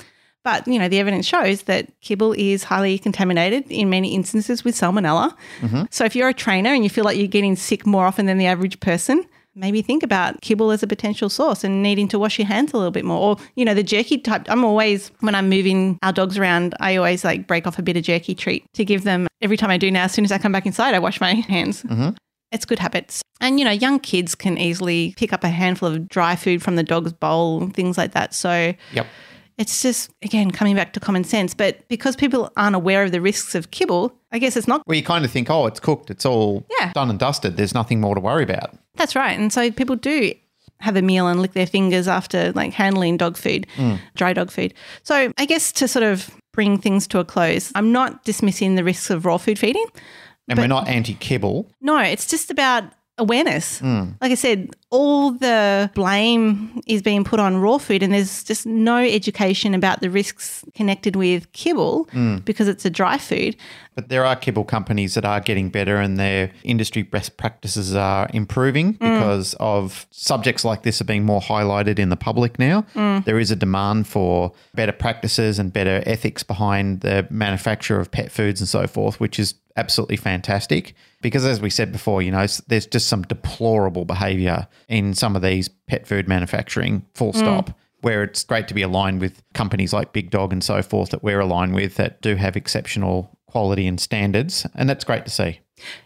But, 0.43 0.67
you 0.67 0.79
know, 0.79 0.87
the 0.87 0.99
evidence 0.99 1.25
shows 1.25 1.63
that 1.63 1.89
kibble 2.01 2.33
is 2.33 2.63
highly 2.63 2.97
contaminated 2.97 3.65
in 3.69 3.89
many 3.89 4.15
instances 4.15 4.63
with 4.63 4.73
salmonella. 4.73 5.35
Mm-hmm. 5.59 5.83
So 5.91 6.05
if 6.05 6.15
you're 6.15 6.29
a 6.29 6.33
trainer 6.33 6.69
and 6.69 6.83
you 6.83 6.89
feel 6.89 7.03
like 7.03 7.17
you're 7.17 7.27
getting 7.27 7.57
sick 7.57 7.85
more 7.85 8.05
often 8.05 8.25
than 8.25 8.37
the 8.37 8.45
average 8.45 8.79
person, 8.79 9.25
maybe 9.53 9.81
think 9.81 10.01
about 10.01 10.39
kibble 10.39 10.71
as 10.71 10.81
a 10.81 10.87
potential 10.87 11.29
source 11.29 11.65
and 11.65 11.83
needing 11.83 12.07
to 12.07 12.17
wash 12.17 12.39
your 12.39 12.47
hands 12.47 12.71
a 12.71 12.77
little 12.77 12.91
bit 12.91 13.03
more. 13.03 13.19
Or, 13.19 13.37
you 13.55 13.65
know, 13.65 13.73
the 13.73 13.83
jerky 13.83 14.17
type, 14.17 14.45
I'm 14.47 14.63
always, 14.63 15.11
when 15.19 15.35
I'm 15.35 15.49
moving 15.49 15.99
our 16.03 16.13
dogs 16.13 16.37
around, 16.37 16.73
I 16.79 16.95
always 16.95 17.25
like 17.25 17.45
break 17.45 17.67
off 17.67 17.77
a 17.77 17.81
bit 17.81 17.97
of 17.97 18.03
jerky 18.03 18.33
treat 18.33 18.65
to 18.75 18.85
give 18.85 19.03
them. 19.03 19.27
Every 19.41 19.57
time 19.57 19.69
I 19.69 19.77
do 19.77 19.91
now, 19.91 20.05
as 20.05 20.13
soon 20.13 20.23
as 20.23 20.31
I 20.31 20.37
come 20.37 20.53
back 20.53 20.65
inside, 20.65 20.95
I 20.95 20.99
wash 20.99 21.19
my 21.19 21.33
hands. 21.33 21.83
Mm-hmm. 21.83 22.11
It's 22.51 22.65
good 22.65 22.79
habits. 22.79 23.21
And, 23.41 23.59
you 23.59 23.65
know, 23.65 23.71
young 23.71 23.99
kids 23.99 24.35
can 24.35 24.57
easily 24.57 25.13
pick 25.17 25.31
up 25.33 25.43
a 25.43 25.49
handful 25.49 25.89
of 25.89 26.09
dry 26.09 26.35
food 26.35 26.61
from 26.61 26.75
the 26.75 26.83
dog's 26.83 27.13
bowl, 27.13 27.61
and 27.61 27.73
things 27.73 27.97
like 27.97 28.11
that. 28.13 28.33
So, 28.33 28.73
Yep. 28.93 29.07
it's 29.57 29.81
just, 29.81 30.09
again, 30.23 30.51
coming 30.51 30.75
back 30.75 30.93
to 30.93 30.99
common 30.99 31.23
sense. 31.23 31.53
But 31.53 31.87
because 31.87 32.15
people 32.15 32.51
aren't 32.57 32.75
aware 32.75 33.03
of 33.03 33.11
the 33.11 33.21
risks 33.21 33.55
of 33.55 33.71
kibble, 33.71 34.13
I 34.31 34.39
guess 34.39 34.57
it's 34.57 34.67
not. 34.67 34.81
Well, 34.87 34.97
you 34.97 35.03
kind 35.03 35.23
of 35.25 35.31
think, 35.31 35.49
oh, 35.49 35.67
it's 35.67 35.79
cooked. 35.79 36.09
It's 36.09 36.25
all 36.25 36.65
Yeah. 36.79 36.91
done 36.93 37.09
and 37.09 37.19
dusted. 37.19 37.55
There's 37.55 37.73
nothing 37.73 38.01
more 38.01 38.15
to 38.15 38.21
worry 38.21 38.43
about. 38.43 38.77
That's 38.95 39.15
right. 39.15 39.37
And 39.39 39.53
so 39.53 39.71
people 39.71 39.95
do 39.95 40.33
have 40.81 40.95
a 40.95 41.01
meal 41.01 41.27
and 41.27 41.41
lick 41.41 41.53
their 41.53 41.67
fingers 41.67 42.07
after 42.07 42.51
like 42.53 42.73
handling 42.73 43.17
dog 43.17 43.35
food, 43.37 43.67
mm. 43.75 43.99
dry 44.15 44.33
dog 44.33 44.49
food. 44.49 44.73
So 45.03 45.31
I 45.37 45.45
guess 45.45 45.71
to 45.73 45.87
sort 45.87 46.03
of 46.03 46.29
bring 46.53 46.77
things 46.77 47.05
to 47.07 47.19
a 47.19 47.25
close, 47.25 47.71
I'm 47.75 47.91
not 47.91 48.23
dismissing 48.23 48.75
the 48.75 48.83
risks 48.83 49.09
of 49.09 49.25
raw 49.25 49.37
food 49.37 49.59
feeding. 49.59 49.85
And 50.49 50.59
we're 50.59 50.67
not 50.67 50.87
anti 50.87 51.13
kibble. 51.15 51.69
No, 51.81 51.99
it's 51.99 52.25
just 52.25 52.49
about 52.49 52.83
awareness. 53.19 53.79
Hmm. 53.79 54.11
Like 54.21 54.31
I 54.31 54.35
said, 54.35 54.69
all 54.89 55.31
the 55.31 55.91
blame 55.93 56.81
is 56.87 57.01
being 57.01 57.23
put 57.23 57.39
on 57.39 57.57
raw 57.57 57.77
food, 57.77 58.01
and 58.01 58.13
there's 58.13 58.43
just 58.43 58.65
no 58.65 58.97
education 58.97 59.75
about 59.75 60.01
the 60.01 60.09
risks 60.09 60.65
connected 60.73 61.15
with 61.15 61.51
kibble 61.51 62.05
hmm. 62.11 62.37
because 62.37 62.67
it's 62.67 62.85
a 62.85 62.89
dry 62.89 63.17
food. 63.17 63.55
But 63.93 64.07
there 64.07 64.25
are 64.25 64.35
kibble 64.35 64.63
companies 64.63 65.13
that 65.15 65.25
are 65.25 65.41
getting 65.41 65.69
better 65.69 65.97
and 65.97 66.17
their 66.17 66.51
industry 66.63 67.03
best 67.03 67.35
practices 67.35 67.93
are 67.93 68.29
improving 68.33 68.93
hmm. 68.93 68.97
because 68.99 69.53
of 69.59 70.07
subjects 70.09 70.63
like 70.63 70.83
this 70.83 71.01
are 71.01 71.05
being 71.05 71.25
more 71.25 71.41
highlighted 71.41 71.99
in 71.99 72.09
the 72.09 72.15
public 72.15 72.57
now. 72.57 72.85
There 73.25 73.39
is 73.39 73.51
a 73.51 73.55
demand 73.55 74.07
for 74.07 74.53
better 74.73 74.93
practices 74.93 75.59
and 75.59 75.73
better 75.73 76.01
ethics 76.05 76.41
behind 76.41 77.01
the 77.01 77.27
manufacture 77.29 77.99
of 77.99 78.09
pet 78.09 78.31
foods 78.31 78.61
and 78.61 78.69
so 78.69 78.87
forth, 78.87 79.19
which 79.19 79.37
is 79.37 79.55
absolutely 79.79 80.17
fantastic. 80.17 80.93
Because 81.21 81.45
as 81.45 81.59
we 81.59 81.69
said 81.69 81.91
before, 81.91 82.21
you 82.21 82.31
know, 82.31 82.45
there's 82.67 82.85
just 82.85 83.07
some 83.07 83.23
deplorable 83.23 84.05
behavior 84.05 84.67
in 84.87 85.13
some 85.13 85.35
of 85.35 85.41
these 85.41 85.69
pet 85.87 86.07
food 86.07 86.27
manufacturing, 86.27 87.05
full 87.15 87.33
mm. 87.33 87.37
stop 87.37 87.71
where 88.01 88.23
it's 88.23 88.43
great 88.43 88.67
to 88.67 88.73
be 88.73 88.81
aligned 88.81 89.19
with 89.19 89.43
companies 89.53 89.93
like 89.93 90.13
Big 90.13 90.31
Dog 90.31 90.53
and 90.53 90.63
so 90.63 90.81
forth 90.81 91.09
that 91.09 91.23
we're 91.23 91.39
aligned 91.39 91.73
with 91.73 91.95
that 91.95 92.21
do 92.21 92.35
have 92.35 92.55
exceptional 92.55 93.37
quality 93.47 93.87
and 93.87 93.99
standards. 93.99 94.65
And 94.75 94.89
that's 94.89 95.03
great 95.03 95.25
to 95.25 95.31
see. 95.31 95.59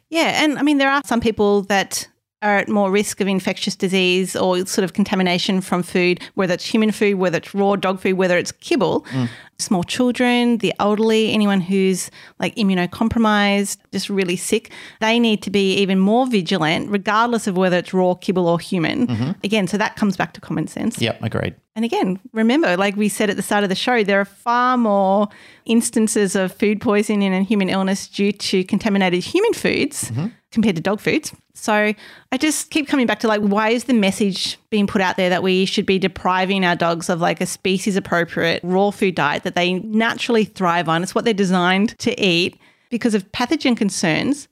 Yeah, 0.09 0.43
and 0.43 0.57
I 0.57 0.63
mean 0.63 0.77
there 0.77 0.91
are 0.91 1.01
some 1.05 1.21
people 1.21 1.63
that 1.63 2.07
are 2.41 2.57
at 2.57 2.67
more 2.67 2.91
risk 2.91 3.21
of 3.21 3.27
infectious 3.27 3.75
disease 3.75 4.35
or 4.35 4.65
sort 4.65 4.83
of 4.83 4.93
contamination 4.93 5.61
from 5.61 5.81
food, 5.81 6.21
whether 6.35 6.53
it's 6.53 6.65
human 6.65 6.91
food, 6.91 7.15
whether 7.15 7.37
it's 7.37 7.55
raw 7.55 7.75
dog 7.75 7.99
food, 7.99 8.15
whether 8.15 8.37
it's 8.37 8.51
kibble. 8.51 9.01
Mm. 9.11 9.29
Small 9.59 9.83
children, 9.83 10.57
the 10.57 10.73
elderly, 10.79 11.31
anyone 11.31 11.61
who's 11.61 12.09
like 12.39 12.55
immunocompromised, 12.55 13.77
just 13.91 14.09
really 14.09 14.35
sick, 14.35 14.71
they 14.99 15.19
need 15.19 15.41
to 15.43 15.49
be 15.49 15.75
even 15.75 15.99
more 15.99 16.27
vigilant, 16.27 16.89
regardless 16.89 17.47
of 17.47 17.55
whether 17.55 17.77
it's 17.77 17.93
raw 17.93 18.13
kibble 18.15 18.47
or 18.47 18.59
human. 18.59 19.07
Mm-hmm. 19.07 19.31
Again, 19.43 19.67
so 19.67 19.77
that 19.77 19.95
comes 19.95 20.17
back 20.17 20.33
to 20.33 20.41
common 20.41 20.67
sense. 20.67 20.99
Yep, 20.99 21.19
agreed. 21.21 21.55
And 21.75 21.85
again, 21.85 22.19
remember, 22.33 22.77
like 22.77 22.95
we 22.95 23.09
said 23.09 23.29
at 23.29 23.35
the 23.35 23.41
start 23.41 23.63
of 23.63 23.69
the 23.69 23.75
show, 23.75 24.03
there 24.03 24.19
are 24.19 24.25
far 24.25 24.77
more 24.77 25.27
instances 25.65 26.35
of 26.35 26.51
food 26.51 26.79
poisoning 26.79 27.33
and 27.33 27.45
human 27.45 27.69
illness 27.69 28.07
due 28.07 28.31
to 28.31 28.63
contaminated 28.63 29.23
human 29.23 29.53
foods 29.53 30.11
mm-hmm. 30.11 30.27
compared 30.51 30.75
to 30.75 30.81
dog 30.81 30.99
foods. 30.99 31.33
So 31.55 31.93
I 32.31 32.37
just 32.37 32.69
keep 32.69 32.87
coming 32.87 33.07
back 33.07 33.19
to 33.21 33.27
like, 33.27 33.41
why 33.41 33.69
is 33.69 33.85
the 33.85 33.93
message 33.93 34.57
being 34.69 34.85
put 34.85 35.01
out 35.01 35.17
there 35.17 35.29
that 35.29 35.41
we 35.41 35.65
should 35.65 35.85
be 35.85 35.97
depriving 35.97 36.65
our 36.65 36.75
dogs 36.75 37.09
of 37.09 37.21
like 37.21 37.41
a 37.41 37.45
species 37.45 37.95
appropriate 37.95 38.59
raw 38.63 38.91
food 38.91 39.15
diet 39.15 39.43
that 39.43 39.52
they 39.55 39.73
naturally 39.75 40.45
thrive 40.45 40.87
on? 40.89 41.03
It's 41.03 41.15
what 41.15 41.25
they're 41.25 41.33
designed 41.33 41.97
to 41.99 42.19
eat 42.23 42.57
because 42.89 43.13
of 43.13 43.31
pathogen 43.31 43.75
concerns 43.75 44.47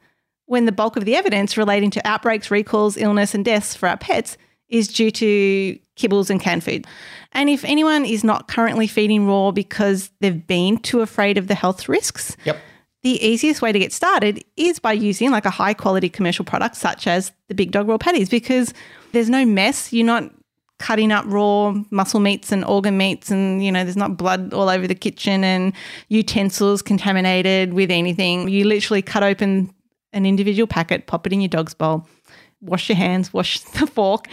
when 0.46 0.66
the 0.66 0.72
bulk 0.72 0.98
of 0.98 1.06
the 1.06 1.16
evidence 1.16 1.56
relating 1.58 1.90
to 1.92 2.08
outbreaks, 2.08 2.52
recalls, 2.52 2.98
illness, 2.98 3.34
and 3.34 3.46
deaths 3.46 3.76
for 3.76 3.88
our 3.88 3.98
pets 3.98 4.38
is 4.68 4.88
due 4.88 5.12
to 5.12 5.78
kibbles 5.98 6.30
and 6.30 6.42
canned 6.42 6.64
food. 6.64 6.86
And 7.34 7.50
if 7.50 7.64
anyone 7.64 8.06
is 8.06 8.24
not 8.24 8.48
currently 8.48 8.88
feeding 8.88 9.28
raw 9.28 9.52
because 9.52 10.10
they've 10.20 10.46
been 10.48 10.78
too 10.78 11.02
afraid 11.02 11.38
of 11.38 11.48
the 11.48 11.56
health 11.56 11.88
risks, 11.88 12.36
Yep. 12.46 12.58
the 13.04 13.24
easiest 13.26 13.62
way 13.62 13.72
to 13.72 13.80
get 13.80 13.94
started 13.94 14.44
is 14.58 14.80
by 14.80 14.94
using 14.94 15.32
like 15.32 15.46
a 15.46 15.50
high 15.50 15.74
quality 15.74 16.10
commercial 16.10 16.44
product 16.46 16.76
such 16.76 17.08
as 17.08 17.32
the 17.48 17.56
Big 17.56 17.72
Dog 17.72 17.88
Raw 17.88 17.98
Patties 17.98 18.30
because 18.30 18.74
there's 19.12 19.30
no 19.30 19.46
mess. 19.46 19.94
You're 19.94 20.06
not 20.06 20.32
cutting 20.82 21.12
up 21.12 21.24
raw 21.28 21.74
muscle 21.92 22.20
meats 22.20 22.52
and 22.52 22.66
organ 22.66 22.98
meats 22.98 23.30
and 23.30 23.64
you 23.64 23.72
know 23.72 23.84
there's 23.84 23.96
not 23.96 24.18
blood 24.18 24.52
all 24.52 24.68
over 24.68 24.88
the 24.88 24.96
kitchen 24.96 25.44
and 25.44 25.74
utensils 26.10 26.82
contaminated 26.82 27.74
with 27.74 27.92
anything. 27.92 28.50
You 28.50 28.66
literally 28.66 29.04
cut 29.04 29.22
open 29.22 29.72
an 30.12 30.26
individual 30.26 30.66
packet, 30.66 31.06
pop 31.06 31.28
it 31.28 31.34
in 31.34 31.40
your 31.40 31.50
dog's 31.50 31.76
bowl, 31.76 32.08
wash 32.62 32.90
your 32.90 32.96
hands, 32.96 33.32
wash 33.38 33.60
the 33.60 33.86
fork. 33.86 34.26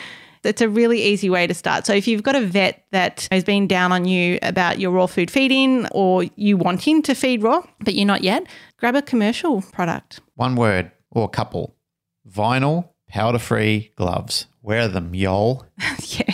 It's 0.43 0.63
a 0.63 0.69
really 0.69 1.03
easy 1.03 1.29
way 1.29 1.47
to 1.47 1.53
start. 1.53 1.85
So 1.85 1.93
if 1.93 2.09
you've 2.09 2.23
got 2.23 2.35
a 2.35 2.41
vet 2.41 2.85
that 2.93 3.29
has 3.31 3.45
been 3.45 3.67
down 3.67 3.93
on 3.93 4.07
you 4.07 4.39
about 4.41 4.79
your 4.79 4.91
raw 4.93 5.07
food 5.07 5.31
feeding 5.31 5.87
or 5.91 6.25
you 6.37 6.57
wanting 6.57 7.03
to 7.03 7.15
feed 7.15 7.43
raw, 7.43 7.63
but 7.81 7.95
you're 7.95 8.07
not 8.07 8.23
yet, 8.23 8.47
grab 8.79 8.95
a 8.95 9.03
commercial 9.03 9.61
product. 9.61 10.21
One 10.37 10.55
word 10.55 10.93
or 11.11 11.25
a 11.25 11.29
couple. 11.29 11.75
Vinyl 12.27 12.89
powder 13.09 13.39
free 13.39 13.93
gloves. 13.97 14.47
Wear 14.63 14.87
them, 14.89 15.15
y'all. 15.15 15.67
yeah. 16.03 16.28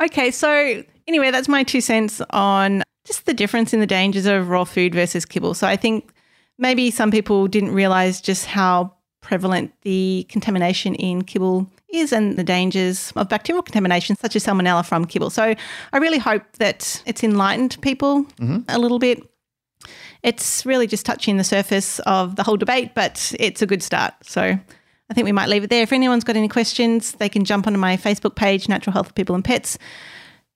Okay, 0.00 0.30
so 0.30 0.82
anyway, 1.06 1.30
that's 1.30 1.48
my 1.48 1.62
two 1.62 1.80
cents 1.80 2.22
on 2.30 2.82
just 3.04 3.26
the 3.26 3.34
difference 3.34 3.74
in 3.74 3.80
the 3.80 3.86
dangers 3.86 4.26
of 4.26 4.48
raw 4.48 4.64
food 4.64 4.94
versus 4.94 5.24
kibble. 5.24 5.54
So 5.54 5.66
I 5.66 5.76
think 5.76 6.12
maybe 6.58 6.90
some 6.90 7.10
people 7.10 7.48
didn't 7.48 7.72
realize 7.72 8.20
just 8.20 8.46
how 8.46 8.94
prevalent 9.20 9.72
the 9.82 10.26
contamination 10.28 10.94
in 10.94 11.22
kibble 11.22 11.70
is 11.92 12.12
and 12.12 12.36
the 12.36 12.44
dangers 12.44 13.12
of 13.16 13.28
bacterial 13.28 13.62
contamination, 13.62 14.16
such 14.16 14.36
as 14.36 14.46
salmonella 14.46 14.86
from 14.86 15.04
kibble. 15.04 15.30
So 15.30 15.54
I 15.92 15.98
really 15.98 16.18
hope 16.18 16.44
that 16.58 17.02
it's 17.04 17.22
enlightened 17.22 17.76
people 17.82 18.24
mm-hmm. 18.40 18.60
a 18.68 18.78
little 18.78 18.98
bit. 18.98 19.22
It's 20.22 20.64
really 20.64 20.86
just 20.86 21.04
touching 21.04 21.36
the 21.36 21.44
surface 21.44 21.98
of 22.00 22.36
the 22.36 22.42
whole 22.42 22.56
debate, 22.56 22.94
but 22.94 23.34
it's 23.38 23.62
a 23.62 23.66
good 23.66 23.82
start. 23.82 24.14
So 24.22 24.58
I 25.10 25.14
think 25.14 25.24
we 25.24 25.32
might 25.32 25.48
leave 25.48 25.64
it 25.64 25.70
there. 25.70 25.82
If 25.82 25.92
anyone's 25.92 26.24
got 26.24 26.36
any 26.36 26.48
questions, 26.48 27.12
they 27.12 27.28
can 27.28 27.44
jump 27.44 27.66
onto 27.66 27.78
my 27.78 27.96
Facebook 27.96 28.36
page, 28.36 28.68
Natural 28.68 28.92
Health 28.92 29.08
for 29.08 29.12
People 29.12 29.34
and 29.34 29.44
Pets. 29.44 29.76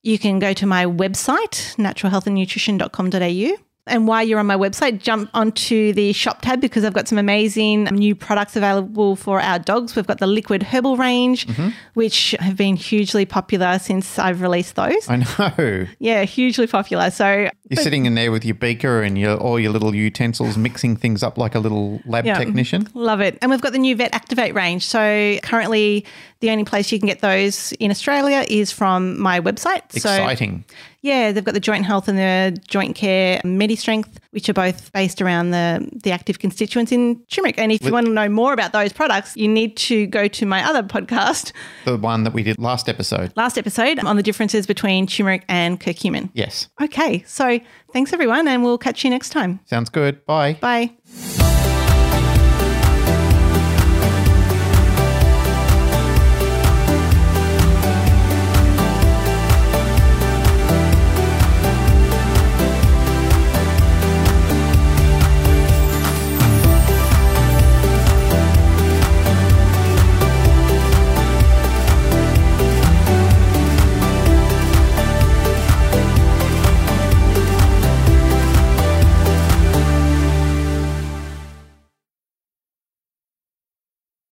You 0.02 0.18
can 0.18 0.38
go 0.38 0.52
to 0.52 0.66
my 0.66 0.86
website, 0.86 1.74
naturalhealthandnutrition.com.au. 1.76 3.64
And 3.86 4.08
while 4.08 4.24
you're 4.24 4.38
on 4.38 4.46
my 4.46 4.56
website, 4.56 5.02
jump 5.02 5.28
onto 5.34 5.92
the 5.92 6.14
shop 6.14 6.40
tab 6.40 6.60
because 6.60 6.84
I've 6.84 6.94
got 6.94 7.06
some 7.06 7.18
amazing 7.18 7.84
new 7.84 8.14
products 8.14 8.56
available 8.56 9.14
for 9.14 9.40
our 9.40 9.58
dogs. 9.58 9.94
We've 9.94 10.06
got 10.06 10.20
the 10.20 10.26
liquid 10.26 10.62
herbal 10.62 10.96
range, 10.96 11.46
mm-hmm. 11.46 11.68
which 11.92 12.34
have 12.40 12.56
been 12.56 12.76
hugely 12.76 13.26
popular 13.26 13.78
since 13.78 14.18
I've 14.18 14.40
released 14.40 14.76
those. 14.76 15.08
I 15.08 15.16
know. 15.16 15.86
Yeah, 15.98 16.24
hugely 16.24 16.66
popular. 16.66 17.10
So 17.10 17.48
You're 17.70 17.82
sitting 17.82 18.04
in 18.04 18.14
there 18.14 18.30
with 18.30 18.44
your 18.44 18.54
beaker 18.54 19.02
and 19.02 19.16
your 19.18 19.36
all 19.36 19.58
your 19.58 19.72
little 19.72 19.94
utensils, 19.94 20.58
mixing 20.58 20.96
things 20.96 21.22
up 21.22 21.38
like 21.38 21.54
a 21.54 21.58
little 21.58 22.00
lab 22.04 22.26
Yeah. 22.26 22.36
technician. 22.38 22.88
Love 22.94 23.20
it. 23.20 23.38
And 23.40 23.50
we've 23.50 23.60
got 23.60 23.72
the 23.72 23.78
new 23.78 23.96
Vet 23.96 24.14
Activate 24.14 24.54
range. 24.54 24.84
So 24.86 25.38
currently, 25.42 26.04
the 26.40 26.50
only 26.50 26.64
place 26.64 26.92
you 26.92 26.98
can 26.98 27.08
get 27.08 27.20
those 27.20 27.72
in 27.80 27.90
Australia 27.90 28.44
is 28.48 28.70
from 28.70 29.18
my 29.18 29.40
website. 29.40 29.80
So 29.92 30.10
Exciting. 30.12 30.64
yeah, 31.00 31.32
they've 31.32 31.42
got 31.44 31.54
the 31.54 31.60
joint 31.60 31.86
health 31.86 32.06
and 32.06 32.18
the 32.18 32.58
joint 32.68 32.94
care 32.96 33.40
Medi 33.44 33.76
Strength, 33.76 34.20
which 34.32 34.50
are 34.50 34.52
both 34.52 34.92
based 34.92 35.22
around 35.22 35.52
the 35.52 35.88
the 36.04 36.10
active 36.12 36.38
constituents 36.40 36.92
in 36.92 37.22
turmeric. 37.30 37.58
And 37.58 37.72
if 37.72 37.82
you 37.82 37.92
want 37.92 38.04
to 38.06 38.12
know 38.12 38.28
more 38.28 38.52
about 38.52 38.72
those 38.74 38.92
products, 38.92 39.38
you 39.38 39.48
need 39.48 39.78
to 39.78 40.06
go 40.08 40.28
to 40.28 40.44
my 40.44 40.62
other 40.68 40.82
podcast, 40.82 41.52
the 41.86 41.96
one 41.96 42.24
that 42.24 42.34
we 42.34 42.42
did 42.42 42.58
last 42.58 42.90
episode. 42.90 43.32
last 43.36 43.56
episode, 43.56 43.98
on 44.04 44.16
the 44.16 44.22
differences 44.22 44.66
between 44.66 45.06
turmeric 45.06 45.44
and 45.48 45.80
curcumin. 45.80 46.28
Yes. 46.34 46.68
Okay, 46.82 47.24
so 47.26 47.58
thanks 47.94 48.12
everyone, 48.12 48.46
and 48.46 48.62
we'll 48.62 48.76
catch 48.76 49.04
you 49.04 49.08
next 49.08 49.30
time. 49.30 49.60
Sounds 49.64 49.88
good. 49.88 50.26
Bye. 50.26 50.58
Bye. 50.60 51.43